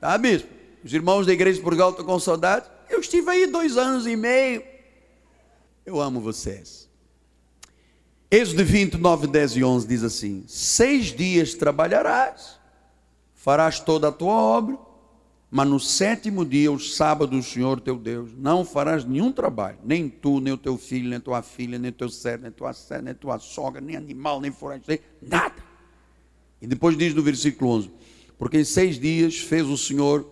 [0.00, 0.48] Tá, bispo?
[0.84, 2.66] Os irmãos da igreja de Portugal estão com saudade?
[2.90, 4.62] Eu estive aí dois anos e meio.
[5.86, 6.88] Eu amo vocês.
[8.30, 12.58] Êxodo 29, 10 e 11 diz assim: Seis dias trabalharás,
[13.44, 14.78] farás toda a tua obra,
[15.50, 20.08] mas no sétimo dia, o sábado, o Senhor teu Deus, não farás nenhum trabalho, nem
[20.08, 23.14] tu, nem o teu filho, nem tua filha, nem teu servo, nem tua serva, nem
[23.14, 25.62] tua sogra, nem animal, nem forasteiro, nada.
[26.58, 27.90] E depois diz no versículo 11:
[28.38, 30.26] Porque em seis dias fez o Senhor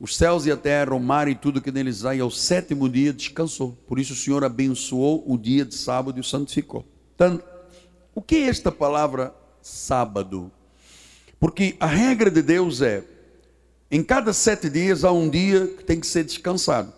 [0.00, 2.88] os céus e a terra, o mar e tudo que neles há, e ao sétimo
[2.88, 3.72] dia descansou.
[3.86, 6.82] Por isso o Senhor abençoou o dia de sábado e o santificou.
[7.14, 7.42] Então,
[8.14, 10.50] o que é esta palavra sábado?
[11.44, 13.04] Porque a regra de Deus é:
[13.90, 16.90] em cada sete dias há um dia que tem que ser descansado.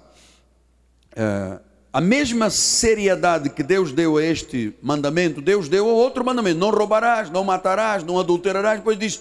[1.17, 1.59] É,
[1.93, 6.71] a mesma seriedade que Deus deu a este mandamento, Deus deu a outro mandamento: não
[6.71, 8.79] roubarás, não matarás, não adulterarás.
[8.79, 9.21] Depois diz: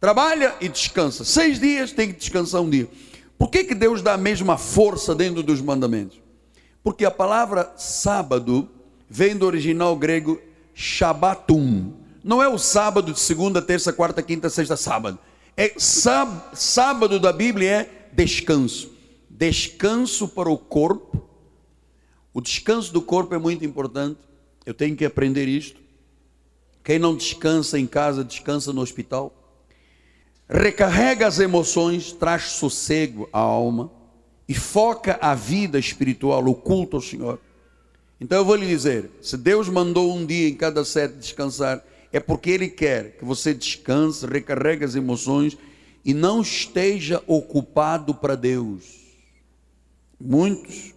[0.00, 1.26] trabalha e descansa.
[1.26, 2.88] Seis dias tem que descansar um dia.
[3.38, 6.18] Por que, que Deus dá a mesma força dentro dos mandamentos?
[6.82, 8.66] Porque a palavra sábado
[9.10, 10.40] vem do original grego
[10.74, 12.00] Shabbatum.
[12.22, 15.18] Não é o sábado de segunda, terça, quarta, quinta, sexta, sábado.
[15.56, 18.90] É sábado da Bíblia é descanso.
[19.28, 21.22] Descanso para o corpo.
[22.32, 24.18] O descanso do corpo é muito importante.
[24.64, 25.80] Eu tenho que aprender isto.
[26.84, 29.34] Quem não descansa em casa, descansa no hospital
[30.52, 33.90] recarrega as emoções, traz sossego à alma
[34.46, 37.40] e foca a vida espiritual, o culto ao Senhor.
[38.20, 42.20] Então eu vou lhe dizer: se Deus mandou um dia em cada sete descansar, é
[42.20, 45.56] porque Ele quer que você descanse, recarregue as emoções
[46.04, 49.00] e não esteja ocupado para Deus.
[50.20, 50.94] Muitos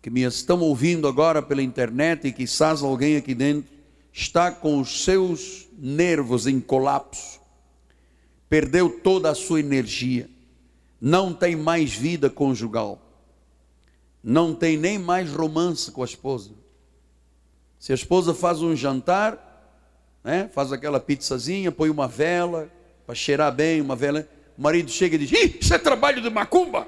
[0.00, 3.70] que me estão ouvindo agora pela internet e quizás alguém aqui dentro
[4.12, 7.42] está com os seus nervos em colapso
[8.52, 10.28] perdeu toda a sua energia,
[11.00, 13.00] não tem mais vida conjugal,
[14.22, 16.50] não tem nem mais romance com a esposa.
[17.78, 19.51] Se a esposa faz um jantar,
[20.22, 22.68] né, faz aquela pizzazinha, põe uma vela
[23.06, 26.30] para cheirar bem, uma vela, o marido chega e diz: Ih, isso é trabalho de
[26.30, 26.86] macumba,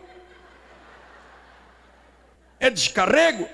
[2.61, 3.49] é descarrego.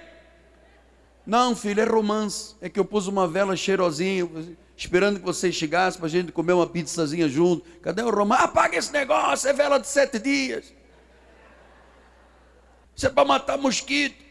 [1.27, 2.57] Não, filho, é romance.
[2.61, 4.29] É que eu pus uma vela cheirosinha
[4.77, 7.69] esperando que você chegasse para a gente comer uma pizzazinha junto.
[7.83, 8.43] Cadê o Romano?
[8.43, 10.73] Apaga esse negócio, é vela de sete dias.
[12.97, 14.25] Isso é para matar mosquito.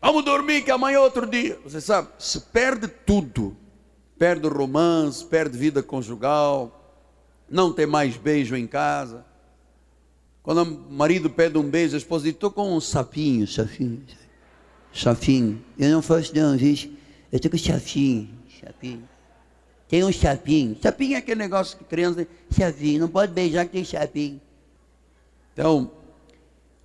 [0.00, 1.58] Vamos dormir que amanhã é outro dia.
[1.64, 3.56] Você sabe, se perde tudo.
[4.18, 6.76] Perde o romance, perde vida conjugal,
[7.48, 9.24] não tem mais beijo em casa.
[10.42, 14.04] Quando o marido pede um beijo, a esposa diz, estou com um sapinho, sapinho,
[14.94, 15.62] sapinho.
[15.78, 16.74] Eu não faço não, viu?
[17.32, 19.08] Eu estou com chapinho, chapinho.
[19.88, 20.76] Tem um chapinho.
[20.80, 23.00] Chapinho é aquele negócio que criança tem chapinho.
[23.00, 24.40] Não pode beijar que tem chapinho.
[25.52, 25.90] Então,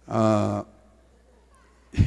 [0.08, 0.66] ah,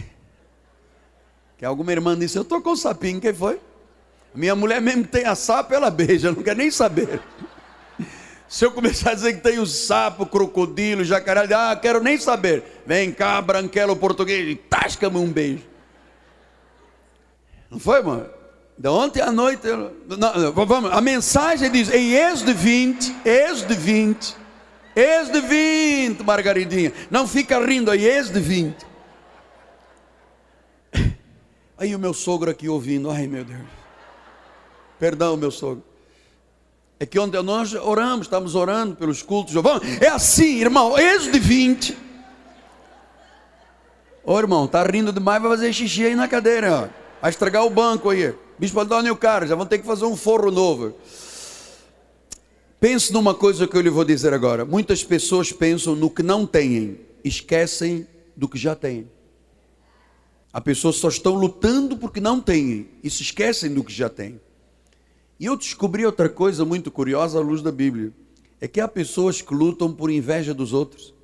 [1.58, 3.60] que alguma irmã disse, eu estou com sapinho, quem foi?
[4.34, 7.20] Minha mulher mesmo tem a sapo, ela beija, não quer nem saber.
[8.48, 12.82] Se eu começar a dizer que tem o sapo, crocodilo, jacaré, ah, quero nem saber.
[12.86, 15.64] Vem cá, branquelo português, e tasca-me um beijo.
[17.70, 18.28] Não foi, mano?
[18.76, 24.36] De ontem à noite, não, vamos, a mensagem diz em Êxodo 20, Êxodo 20,
[24.96, 28.76] Êxodo 20, Margaridinha, não fica rindo aí, Êxodo 20.
[31.78, 33.60] Aí o meu sogro aqui ouvindo, ai meu Deus,
[35.04, 35.84] perdão meu sogro.
[36.98, 39.54] É que ontem nós oramos, estamos orando pelos cultos.
[40.00, 41.94] É assim, irmão, Êxodo 20.
[44.24, 46.88] Ô irmão, tá rindo demais, vai fazer xixi aí na cadeira, ó.
[47.20, 48.34] Vai estragar o banco aí.
[48.58, 50.94] Bispo Antônio Carlos, já vão ter que fazer um forro novo.
[52.80, 54.64] Pense numa coisa que eu lhe vou dizer agora.
[54.64, 59.06] Muitas pessoas pensam no que não têm, esquecem do que já têm.
[60.50, 64.40] As pessoas só estão lutando porque não têm e se esquecem do que já têm.
[65.38, 68.12] E eu descobri outra coisa muito curiosa à luz da Bíblia:
[68.60, 71.14] é que há pessoas que lutam por inveja dos outros.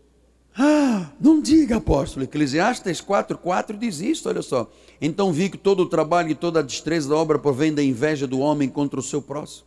[0.57, 2.25] Ah, não diga, apóstolo.
[2.25, 4.71] Eclesiastes 4,4 diz isso, olha só.
[5.01, 8.27] Então vi que todo o trabalho e toda a destreza da obra provém da inveja
[8.27, 9.67] do homem contra o seu próximo.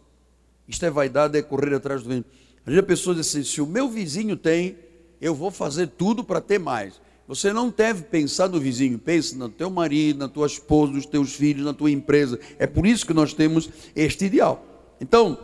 [0.68, 2.28] Isto é vaidade, é correr atrás do vento.
[2.60, 4.78] Às vezes a pessoa diz assim: se o meu vizinho tem,
[5.22, 7.02] eu vou fazer tudo para ter mais.
[7.28, 11.34] Você não deve pensar no vizinho, pense no teu marido, na tua esposa, nos teus
[11.34, 12.40] filhos, na tua empresa.
[12.60, 14.66] É por isso que nós temos este ideal.
[15.00, 15.38] Então,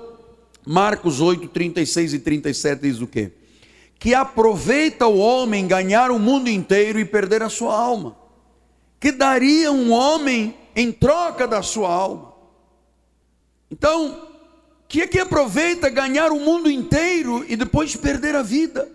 [0.65, 3.31] Marcos 8, 36 e 37 diz o quê?
[3.97, 8.15] Que aproveita o homem ganhar o mundo inteiro e perder a sua alma.
[8.99, 12.33] Que daria um homem em troca da sua alma.
[13.71, 14.27] Então,
[14.89, 18.89] que é que aproveita ganhar o mundo inteiro e depois perder a vida?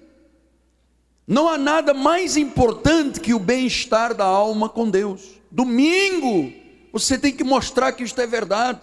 [1.26, 5.40] Não há nada mais importante que o bem-estar da alma com Deus.
[5.50, 6.52] Domingo,
[6.92, 8.80] você tem que mostrar que isto é verdade.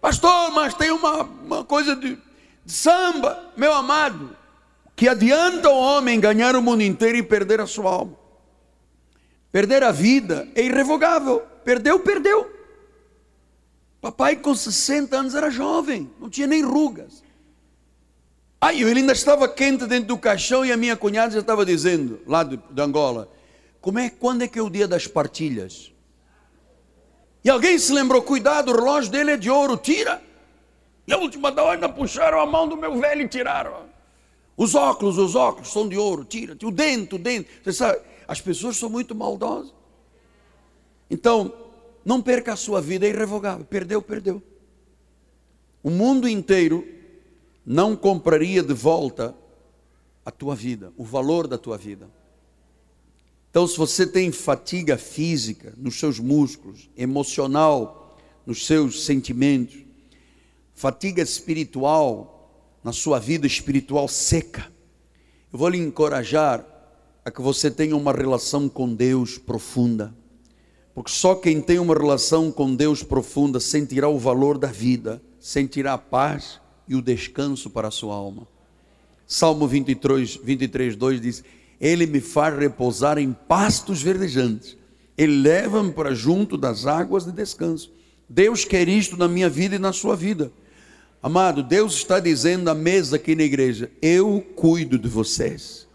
[0.00, 2.18] Pastor, mas tem uma, uma coisa de,
[2.64, 4.36] de samba, meu amado,
[4.94, 8.16] que adianta o homem ganhar o mundo inteiro e perder a sua alma.
[9.50, 11.40] Perder a vida é irrevogável.
[11.64, 12.50] Perdeu, perdeu.
[14.00, 17.22] Papai com 60 anos era jovem, não tinha nem rugas.
[18.62, 22.20] Aí ele ainda estava quente dentro do caixão e a minha cunhada já estava dizendo,
[22.24, 23.28] lá de, de Angola,
[23.80, 25.92] como é, quando é que é o dia das partilhas?
[27.42, 30.22] E alguém se lembrou, cuidado, o relógio dele é de ouro, tira.
[31.08, 33.86] E a última da hora puxaram a mão do meu velho e tiraram.
[34.56, 36.56] Os óculos, os óculos são de ouro, tira.
[36.62, 37.48] O dente, o dente.
[37.64, 39.74] Você sabe, as pessoas são muito maldosas.
[41.10, 41.52] Então,
[42.04, 43.64] não perca a sua vida, é irrevogável.
[43.64, 44.40] Perdeu, perdeu.
[45.82, 47.01] O mundo inteiro
[47.64, 49.34] não compraria de volta
[50.24, 52.08] a tua vida, o valor da tua vida.
[53.50, 59.84] Então, se você tem fatiga física nos seus músculos, emocional, nos seus sentimentos,
[60.74, 64.72] fatiga espiritual na sua vida espiritual seca,
[65.52, 66.66] eu vou lhe encorajar
[67.24, 70.14] a que você tenha uma relação com Deus profunda.
[70.94, 75.92] Porque só quem tem uma relação com Deus profunda sentirá o valor da vida, sentirá
[75.92, 76.58] a paz,
[76.92, 78.46] e o descanso para a sua alma.
[79.26, 81.44] Salmo 23, 23 2 diz:
[81.80, 84.76] Ele me faz repousar em pastos verdejantes,
[85.16, 87.90] Ele leva-me para junto das águas de descanso.
[88.28, 90.52] Deus quer isto na minha vida e na sua vida.
[91.22, 95.88] Amado, Deus está dizendo à mesa aqui na igreja: Eu cuido de vocês.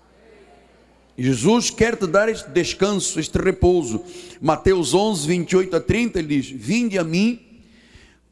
[1.18, 4.04] Jesus quer te dar este descanso, este repouso.
[4.40, 7.47] Mateus 11, 28 a 30, ele diz: Vinde a mim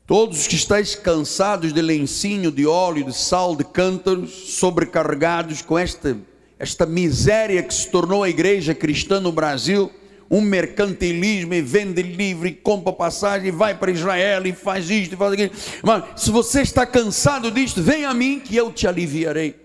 [0.07, 5.79] Todos os que estáis cansados de lencinho, de óleo, de sal, de cântaros, sobrecarregados com
[5.79, 6.15] esta,
[6.59, 9.89] esta miséria que se tornou a igreja cristã no Brasil,
[10.29, 15.13] um mercantilismo e vende livre, e compra passagem, e vai para Israel e faz isto
[15.13, 15.51] e faz aquilo.
[15.81, 19.55] Mas se você está cansado disto, vem a mim que eu te aliviarei.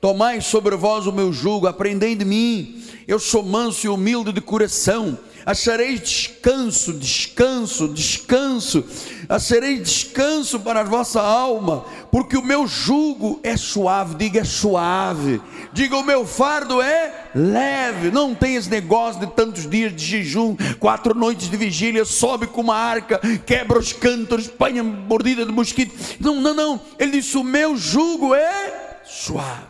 [0.00, 2.81] Tomai sobre vós o meu jugo, aprendei de mim.
[3.06, 5.18] Eu sou manso e humilde de coração.
[5.44, 8.84] Achareis descanso, descanso, descanso,
[9.28, 15.42] achareis descanso para a vossa alma, porque o meu jugo é suave, diga é suave,
[15.72, 20.56] diga o meu fardo é leve, não tem esse negócio de tantos dias de jejum,
[20.78, 25.92] quatro noites de vigília, sobe com uma arca, quebra os cântaros, apanha mordida de mosquito,
[26.20, 29.66] não, não, não, ele disse: o meu jugo é suave,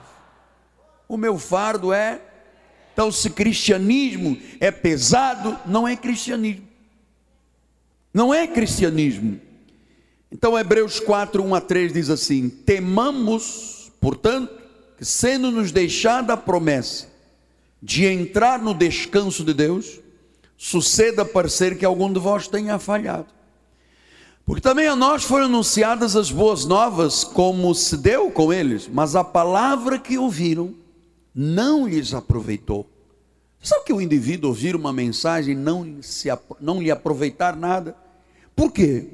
[1.09, 2.21] o meu fardo é
[2.93, 6.69] então, se cristianismo é pesado, não é cristianismo.
[8.13, 9.41] Não é cristianismo.
[10.31, 14.53] Então, Hebreus 4, 1 a 3 diz assim: Temamos, portanto,
[14.99, 17.09] que sendo nos deixada a promessa
[17.83, 19.99] de entrar no descanso de Deus,
[20.57, 23.27] suceda parecer que algum de vós tenha falhado.
[24.45, 29.17] Porque também a nós foram anunciadas as boas novas, como se deu com eles, mas
[29.17, 30.75] a palavra que ouviram
[31.35, 32.89] não lhes aproveitou.
[33.63, 36.29] Sabe que o indivíduo ouvir uma mensagem não, se,
[36.61, 37.97] não lhe aproveitar nada?
[38.57, 39.07] Por quê?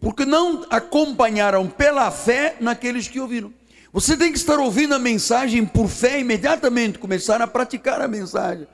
[0.00, 3.52] Porque não acompanharam pela fé naqueles que ouviram.
[3.92, 8.66] Você tem que estar ouvindo a mensagem por fé imediatamente, começar a praticar a mensagem.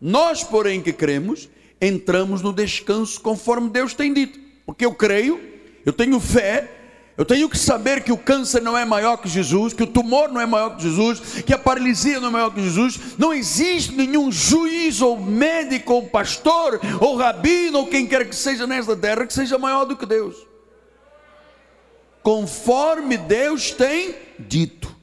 [0.00, 1.48] Nós, porém, que cremos,
[1.80, 4.38] entramos no descanso conforme Deus tem dito.
[4.66, 5.40] Porque eu creio,
[5.84, 6.75] eu tenho fé,
[7.16, 10.28] eu tenho que saber que o câncer não é maior que Jesus, que o tumor
[10.28, 13.16] não é maior que Jesus, que a paralisia não é maior que Jesus.
[13.16, 18.66] Não existe nenhum juiz, ou médico, ou pastor, ou rabino, ou quem quer que seja
[18.66, 20.36] nesta terra, que seja maior do que Deus.
[22.22, 24.94] Conforme Deus tem dito.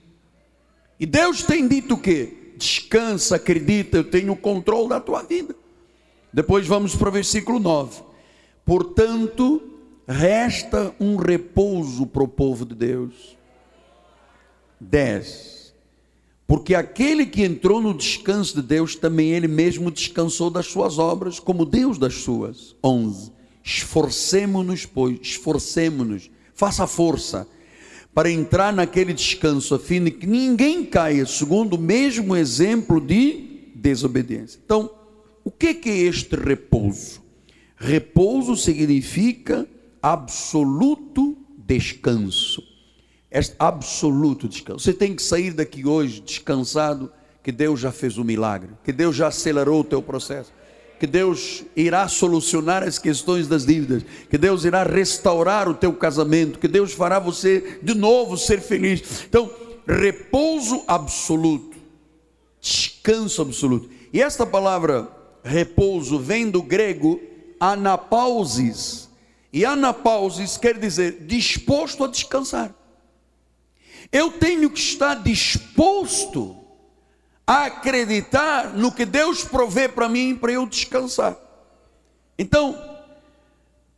[0.99, 2.53] E Deus tem dito o quê?
[2.57, 5.55] Descansa, acredita, eu tenho o controle da tua vida.
[6.31, 8.03] Depois vamos para o versículo 9.
[8.63, 9.72] Portanto,
[10.07, 13.37] resta um repouso para o povo de Deus.
[14.79, 15.73] 10.
[16.45, 21.39] Porque aquele que entrou no descanso de Deus, também ele mesmo descansou das suas obras,
[21.39, 22.75] como Deus das suas.
[22.83, 23.31] 11.
[23.63, 27.47] Esforcemos-nos, pois, esforcemos-nos, faça força
[28.13, 33.71] para entrar naquele descanso, a fim de que ninguém caia segundo o mesmo exemplo de
[33.73, 34.59] desobediência.
[34.63, 34.91] Então,
[35.43, 37.23] o que é este repouso?
[37.75, 39.67] Repouso significa
[40.03, 42.61] absoluto descanso.
[43.31, 44.79] Este absoluto descanso.
[44.79, 49.15] Você tem que sair daqui hoje descansado, que Deus já fez o milagre, que Deus
[49.15, 50.51] já acelerou o teu processo,
[50.99, 56.59] que Deus irá solucionar as questões das dívidas, que Deus irá restaurar o teu casamento,
[56.59, 59.25] que Deus fará você de novo ser feliz.
[59.27, 59.49] Então,
[59.87, 61.77] repouso absoluto,
[62.61, 63.89] descanso absoluto.
[64.13, 65.09] E esta palavra
[65.43, 67.19] repouso vem do grego
[67.59, 69.09] anapausis,
[69.53, 72.73] e anapausis quer dizer disposto a descansar.
[74.11, 76.57] Eu tenho que estar disposto
[77.45, 81.37] a acreditar no que Deus provê para mim para eu descansar.
[82.37, 82.99] Então,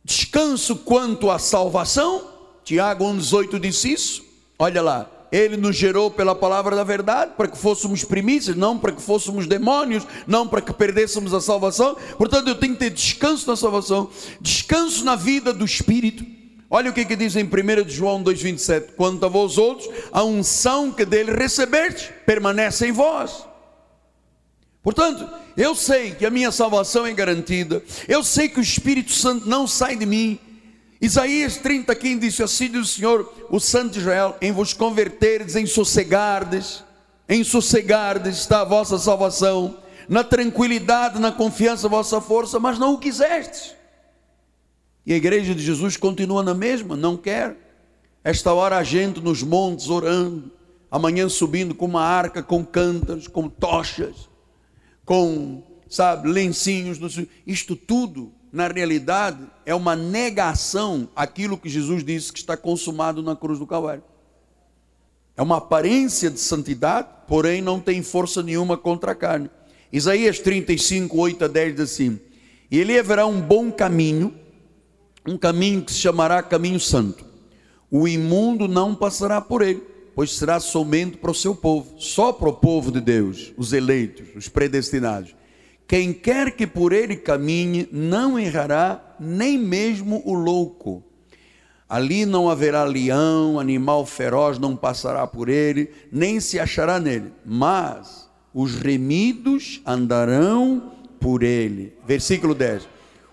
[0.04, 2.30] descanso quanto à salvação,
[2.62, 4.24] Tiago 1,18 disse isso.
[4.58, 8.92] Olha lá, ele nos gerou pela palavra da verdade, para que fôssemos primícias, não para
[8.92, 11.96] que fôssemos demônios, não para que perdêssemos a salvação.
[12.16, 14.08] Portanto, eu tenho que ter descanso na salvação,
[14.40, 16.24] descanso na vida do Espírito.
[16.70, 20.90] Olha o que, que diz em 1 João 2,27: Quanto a vós outros, a unção
[20.90, 23.46] que dele recebeste permanece em vós.
[24.82, 29.48] Portanto, eu sei que a minha salvação é garantida, eu sei que o Espírito Santo
[29.48, 30.38] não sai de mim,
[31.00, 35.56] Isaías 30, 15 disse assim: diz o Senhor, o Santo de Israel, em vos converterdes,
[35.56, 36.82] em sossegardes,
[37.28, 39.78] em sossegardes está a vossa salvação,
[40.08, 43.74] na tranquilidade, na confiança, a vossa força, mas não o quisestes.
[45.04, 47.56] E a igreja de Jesus continua na mesma, não quer.
[48.24, 50.50] Esta hora a gente nos montes orando,
[50.90, 54.28] amanhã subindo com uma arca, com cântaros, com tochas,
[55.04, 56.98] com, sabe, lencinhos,
[57.46, 63.36] isto tudo na realidade, é uma negação àquilo que Jesus disse que está consumado na
[63.36, 64.02] cruz do Calvário.
[65.36, 69.50] É uma aparência de santidade, porém não tem força nenhuma contra a carne.
[69.92, 72.18] Isaías 35, 8 a 10 diz assim:
[72.70, 74.34] E ele haverá um bom caminho,
[75.26, 77.24] um caminho que se chamará caminho santo.
[77.90, 79.82] O imundo não passará por ele,
[80.14, 84.28] pois será somente para o seu povo, só para o povo de Deus, os eleitos,
[84.34, 85.34] os predestinados.
[85.86, 91.04] Quem quer que por ele caminhe, não errará, nem mesmo o louco.
[91.88, 98.28] Ali não haverá leão, animal feroz não passará por ele, nem se achará nele, mas
[98.52, 101.96] os remidos andarão por ele.
[102.04, 102.88] Versículo 10.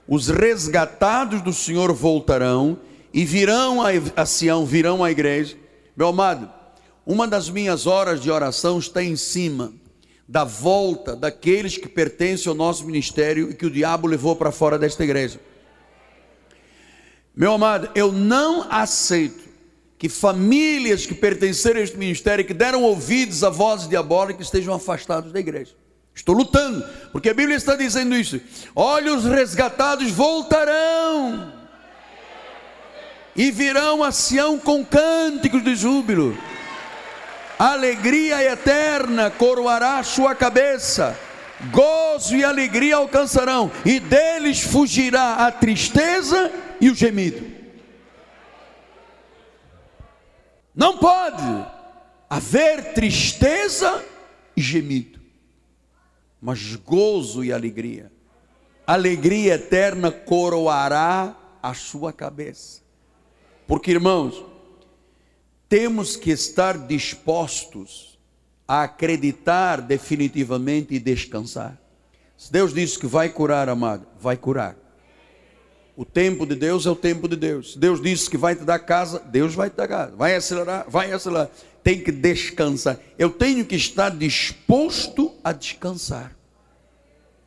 [0.07, 2.77] Os resgatados do Senhor voltarão
[3.11, 5.57] e virão a, a Sião, virão à igreja.
[5.97, 6.47] Meu amado,
[7.03, 9.73] uma das minhas horas de oração está em cima
[10.27, 14.79] da volta daqueles que pertencem ao nosso ministério e que o diabo levou para fora
[14.79, 15.39] desta igreja.
[17.35, 19.43] Meu amado, eu não aceito
[19.97, 25.31] que famílias que pertenceram a este ministério, que deram ouvidos a vozes diabólicas, estejam afastados
[25.31, 25.75] da igreja.
[26.13, 28.39] Estou lutando, porque a Bíblia está dizendo isso.
[28.75, 31.51] Olha, os resgatados voltarão
[33.35, 36.37] e virão a Sião com cânticos de júbilo
[37.57, 41.17] alegria eterna coroará sua cabeça,
[41.71, 47.53] gozo e alegria alcançarão, e deles fugirá a tristeza e o gemido.
[50.75, 51.65] Não pode
[52.29, 54.03] haver tristeza
[54.57, 55.19] e gemido,
[56.41, 58.11] mas gozo e alegria.
[58.85, 62.81] Alegria eterna coroará a sua cabeça.
[63.65, 64.43] Porque, irmãos,
[65.73, 68.19] temos que estar dispostos
[68.67, 71.81] a acreditar definitivamente e descansar.
[72.37, 74.75] Se Deus disse que vai curar, amado, vai curar.
[75.97, 77.75] O tempo de Deus é o tempo de Deus.
[77.75, 80.15] Deus disse que vai te dar casa, Deus vai te dar casa.
[80.15, 81.49] Vai acelerar, vai acelerar.
[81.81, 82.99] Tem que descansar.
[83.17, 86.37] Eu tenho que estar disposto a descansar.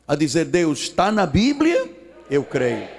[0.05, 1.89] A dizer, Deus está na Bíblia,
[2.29, 2.89] eu creio.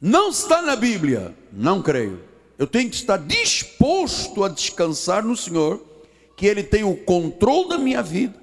[0.00, 2.33] Não está na Bíblia, não creio.
[2.58, 5.84] Eu tenho que estar disposto a descansar no Senhor,
[6.36, 8.34] que Ele tem o controle da minha vida,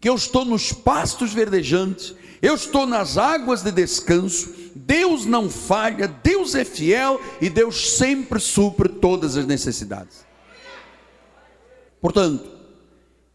[0.00, 6.08] que eu estou nos pastos verdejantes, eu estou nas águas de descanso, Deus não falha,
[6.08, 10.26] Deus é fiel e Deus sempre supre todas as necessidades.
[12.00, 12.50] Portanto,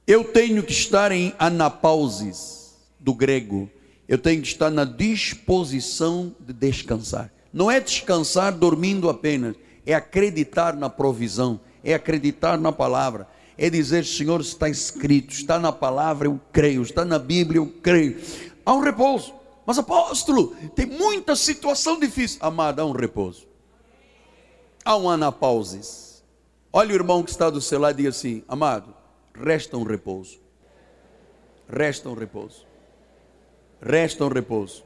[0.06, 2.58] eu tenho que estar em anapausis,
[3.00, 3.70] do grego,
[4.06, 7.32] eu tenho que estar na disposição de descansar.
[7.54, 9.56] Não é descansar dormindo apenas,
[9.88, 13.26] é acreditar na provisão, é acreditar na palavra,
[13.58, 18.22] é dizer: Senhor, está escrito, está na palavra, eu creio, está na Bíblia, eu creio.
[18.66, 19.34] Há um repouso.
[19.66, 22.40] Mas apóstolo, tem muita situação difícil.
[22.42, 23.48] Amado, há um repouso.
[24.84, 26.24] Há um anapausis.
[26.72, 28.94] Olha o irmão que está do seu lado e diz assim: Amado,
[29.34, 30.38] resta um repouso.
[31.70, 32.66] Resta um repouso.
[33.82, 34.84] Resta um repouso.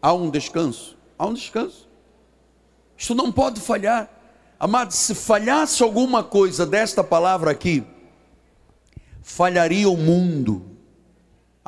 [0.00, 0.96] Há um descanso.
[1.18, 1.87] Há um descanso.
[2.98, 4.10] Isto não pode falhar.
[4.60, 7.82] Amado, se falhasse alguma coisa desta palavra aqui,
[9.22, 10.68] falharia o mundo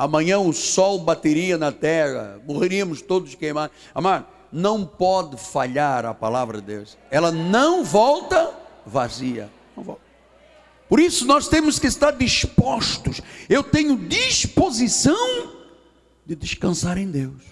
[0.00, 3.76] amanhã o sol bateria na terra, morreríamos todos queimados.
[3.94, 8.50] Amado, não pode falhar a palavra de Deus, ela não volta
[8.86, 9.50] vazia.
[9.76, 10.00] Não volta.
[10.88, 13.20] Por isso nós temos que estar dispostos.
[13.46, 15.52] Eu tenho disposição
[16.24, 17.42] de descansar em Deus.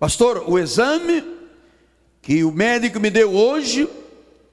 [0.00, 1.22] Pastor, o exame
[2.26, 3.88] que o médico me deu hoje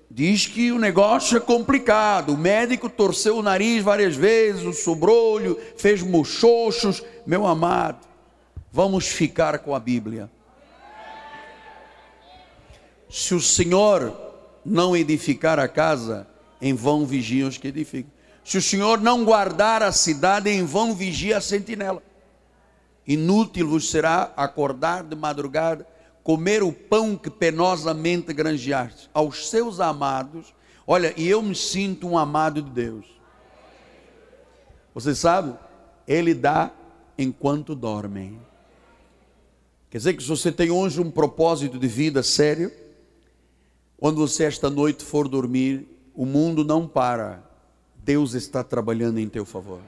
[0.07, 2.32] diz que o negócio é complicado.
[2.32, 7.03] O médico torceu o nariz várias vezes, o sobrolho, fez mochochos.
[7.26, 7.97] Meu amado,
[8.71, 10.30] vamos ficar com a Bíblia.
[13.09, 14.15] Se o Senhor
[14.63, 16.28] não edificar a casa,
[16.61, 18.11] em vão vigiam os que edificam.
[18.45, 22.03] Se o Senhor não guardar a cidade, em vão vigia a sentinela.
[23.07, 25.88] Inútil vos será acordar de madrugada
[26.24, 30.53] comer o pão que penosamente granjeaste aos seus amados.
[30.88, 33.05] Olha, e eu me sinto um amado de Deus.
[34.93, 35.53] Você sabe?
[36.07, 36.71] Ele dá
[37.17, 38.39] enquanto dormem.
[39.89, 42.71] Quer dizer que se você tem hoje um propósito de vida sério,
[43.97, 47.43] quando você esta noite for dormir, o mundo não para.
[47.95, 49.80] Deus está trabalhando em teu favor.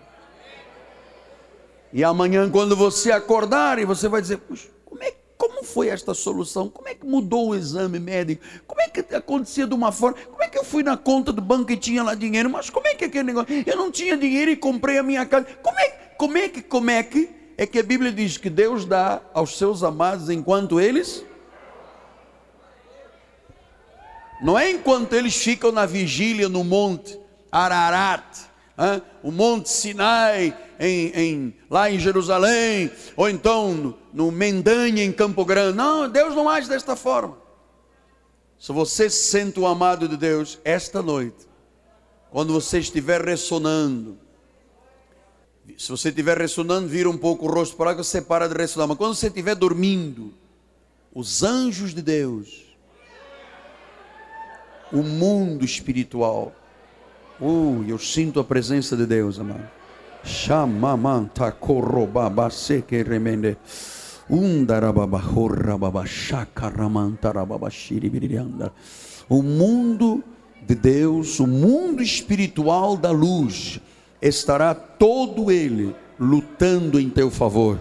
[1.91, 4.69] E amanhã, quando você acordar, e você vai dizer: Puxa,
[5.47, 6.67] como foi esta solução?
[6.69, 8.43] Como é que mudou o exame médico?
[8.65, 10.17] Como é que acontecia de uma forma?
[10.17, 12.49] Como é que eu fui na conta do banco e tinha lá dinheiro?
[12.49, 13.63] Mas como é que aquele negócio?
[13.65, 15.45] Eu não tinha dinheiro e comprei a minha casa.
[15.61, 18.85] Como é, como é que, como é que é que a Bíblia diz que Deus
[18.85, 21.23] dá aos seus amados enquanto eles
[24.41, 27.17] não é enquanto eles ficam na vigília no monte
[27.49, 28.39] Ararat,
[28.77, 29.01] hein?
[29.23, 35.77] o monte Sinai, em, em, lá em Jerusalém, ou então no, Mendanha, em Campo Grande.
[35.77, 37.37] Não, Deus não age desta forma.
[38.59, 41.47] Se você sente o amado de Deus esta noite,
[42.31, 44.17] quando você estiver ressonando,
[45.77, 48.87] se você estiver ressonando, vira um pouco o rosto para lá, você para de ressonar.
[48.87, 50.33] Mas quando você estiver dormindo,
[51.13, 52.65] os anjos de Deus,
[54.91, 56.53] o mundo espiritual,
[57.39, 59.74] uh, eu sinto a presença de Deus, amado.
[60.25, 63.57] Chamamanta korobaba seke remende.
[64.27, 68.73] Undarababa horrababa shakaramantarababa shiribirianda.
[69.29, 70.23] O mundo
[70.65, 73.79] de Deus, o mundo espiritual da luz,
[74.19, 77.79] estará todo ele lutando em teu favor.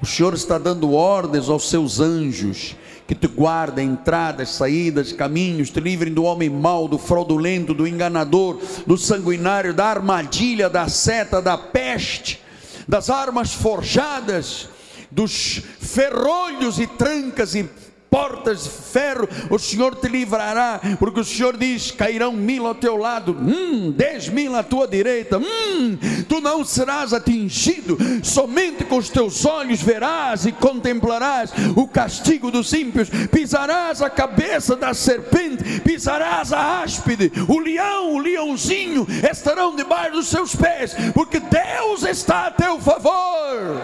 [0.00, 2.76] O Senhor está dando ordens aos seus anjos
[3.10, 8.60] que te guardem entradas, saídas, caminhos, te livrem do homem mau, do fraudulento, do enganador,
[8.86, 12.40] do sanguinário, da armadilha, da seta, da peste,
[12.86, 14.68] das armas forjadas,
[15.10, 17.68] dos ferrolhos e trancas e
[18.10, 22.96] portas de ferro, o Senhor te livrará, porque o Senhor diz: cairão mil ao teu
[22.96, 25.96] lado, hum, dez mil à tua direita, hum,
[26.28, 32.72] tu não serás atingido, somente com os teus olhos verás e contemplarás o castigo dos
[32.72, 40.12] ímpios, pisarás a cabeça da serpente, pisarás a áspide, o leão, o leãozinho estarão debaixo
[40.12, 43.80] dos seus pés, porque Deus está a teu favor.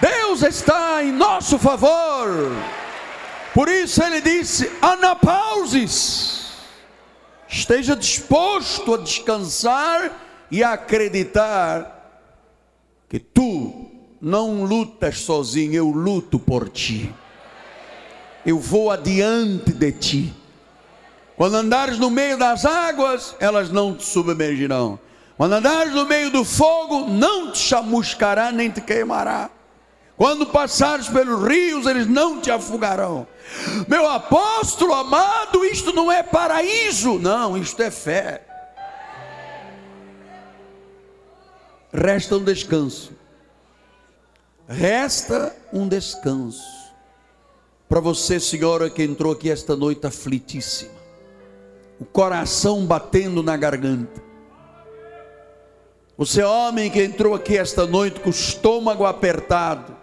[0.00, 2.28] Deus está em nosso favor.
[3.52, 6.52] Por isso ele disse: Anapauses.
[7.48, 10.10] esteja disposto a descansar
[10.50, 11.94] e a acreditar
[13.08, 13.90] que tu
[14.20, 17.14] não lutas sozinho, eu luto por ti.
[18.44, 20.43] Eu vou adiante de ti.
[21.36, 24.98] Quando andares no meio das águas, elas não te submergirão.
[25.36, 29.50] Quando andares no meio do fogo, não te chamuscará nem te queimará.
[30.16, 33.26] Quando passares pelos rios, eles não te afogarão.
[33.88, 38.46] Meu apóstolo amado, isto não é paraíso, não, isto é fé.
[41.92, 43.12] Resta um descanso.
[44.68, 46.62] Resta um descanso.
[47.88, 50.90] Para você, senhora, que entrou aqui esta noite aflitíssima,
[51.98, 54.22] o coração batendo na garganta.
[56.16, 59.96] Você, homem, que entrou aqui esta noite com o estômago apertado,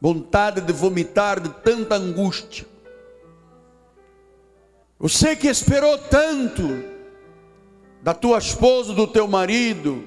[0.00, 2.66] vontade de vomitar de tanta angústia.
[4.98, 6.84] Você que esperou tanto
[8.02, 10.04] da tua esposa, do teu marido,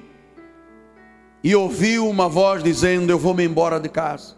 [1.42, 4.36] e ouviu uma voz dizendo: Eu vou me embora de casa.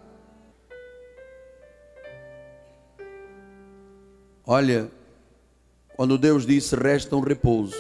[4.47, 4.91] Olha,
[5.97, 7.77] quando Deus disse resta um repouso,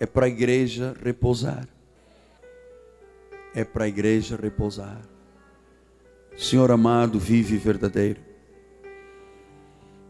[0.00, 1.68] é para a igreja repousar.
[3.54, 5.00] É para a igreja repousar.
[6.36, 8.20] Senhor amado, vive verdadeiro.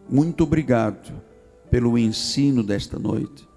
[0.09, 1.21] Muito obrigado
[1.71, 3.49] pelo ensino desta noite.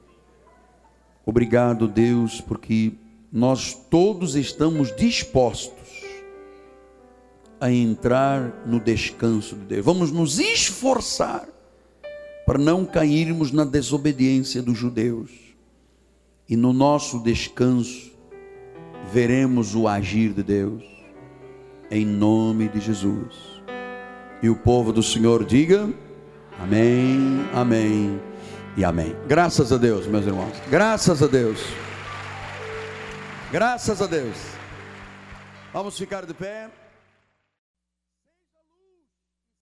[1.26, 2.94] Obrigado, Deus, porque
[3.32, 6.04] nós todos estamos dispostos
[7.60, 9.86] a entrar no descanso de Deus.
[9.86, 11.48] Vamos nos esforçar
[12.52, 15.32] para não cairmos na desobediência dos judeus.
[16.50, 18.12] E no nosso descanso
[19.10, 20.84] veremos o agir de Deus
[21.90, 23.62] em nome de Jesus.
[24.44, 25.90] E o povo do Senhor diga:
[26.60, 28.22] Amém, Amém
[28.76, 29.16] e Amém.
[29.30, 30.52] Graças a Deus, meus irmãos.
[30.70, 31.64] Graças a Deus.
[33.50, 34.36] Graças a Deus.
[35.72, 36.70] Vamos ficar de pé.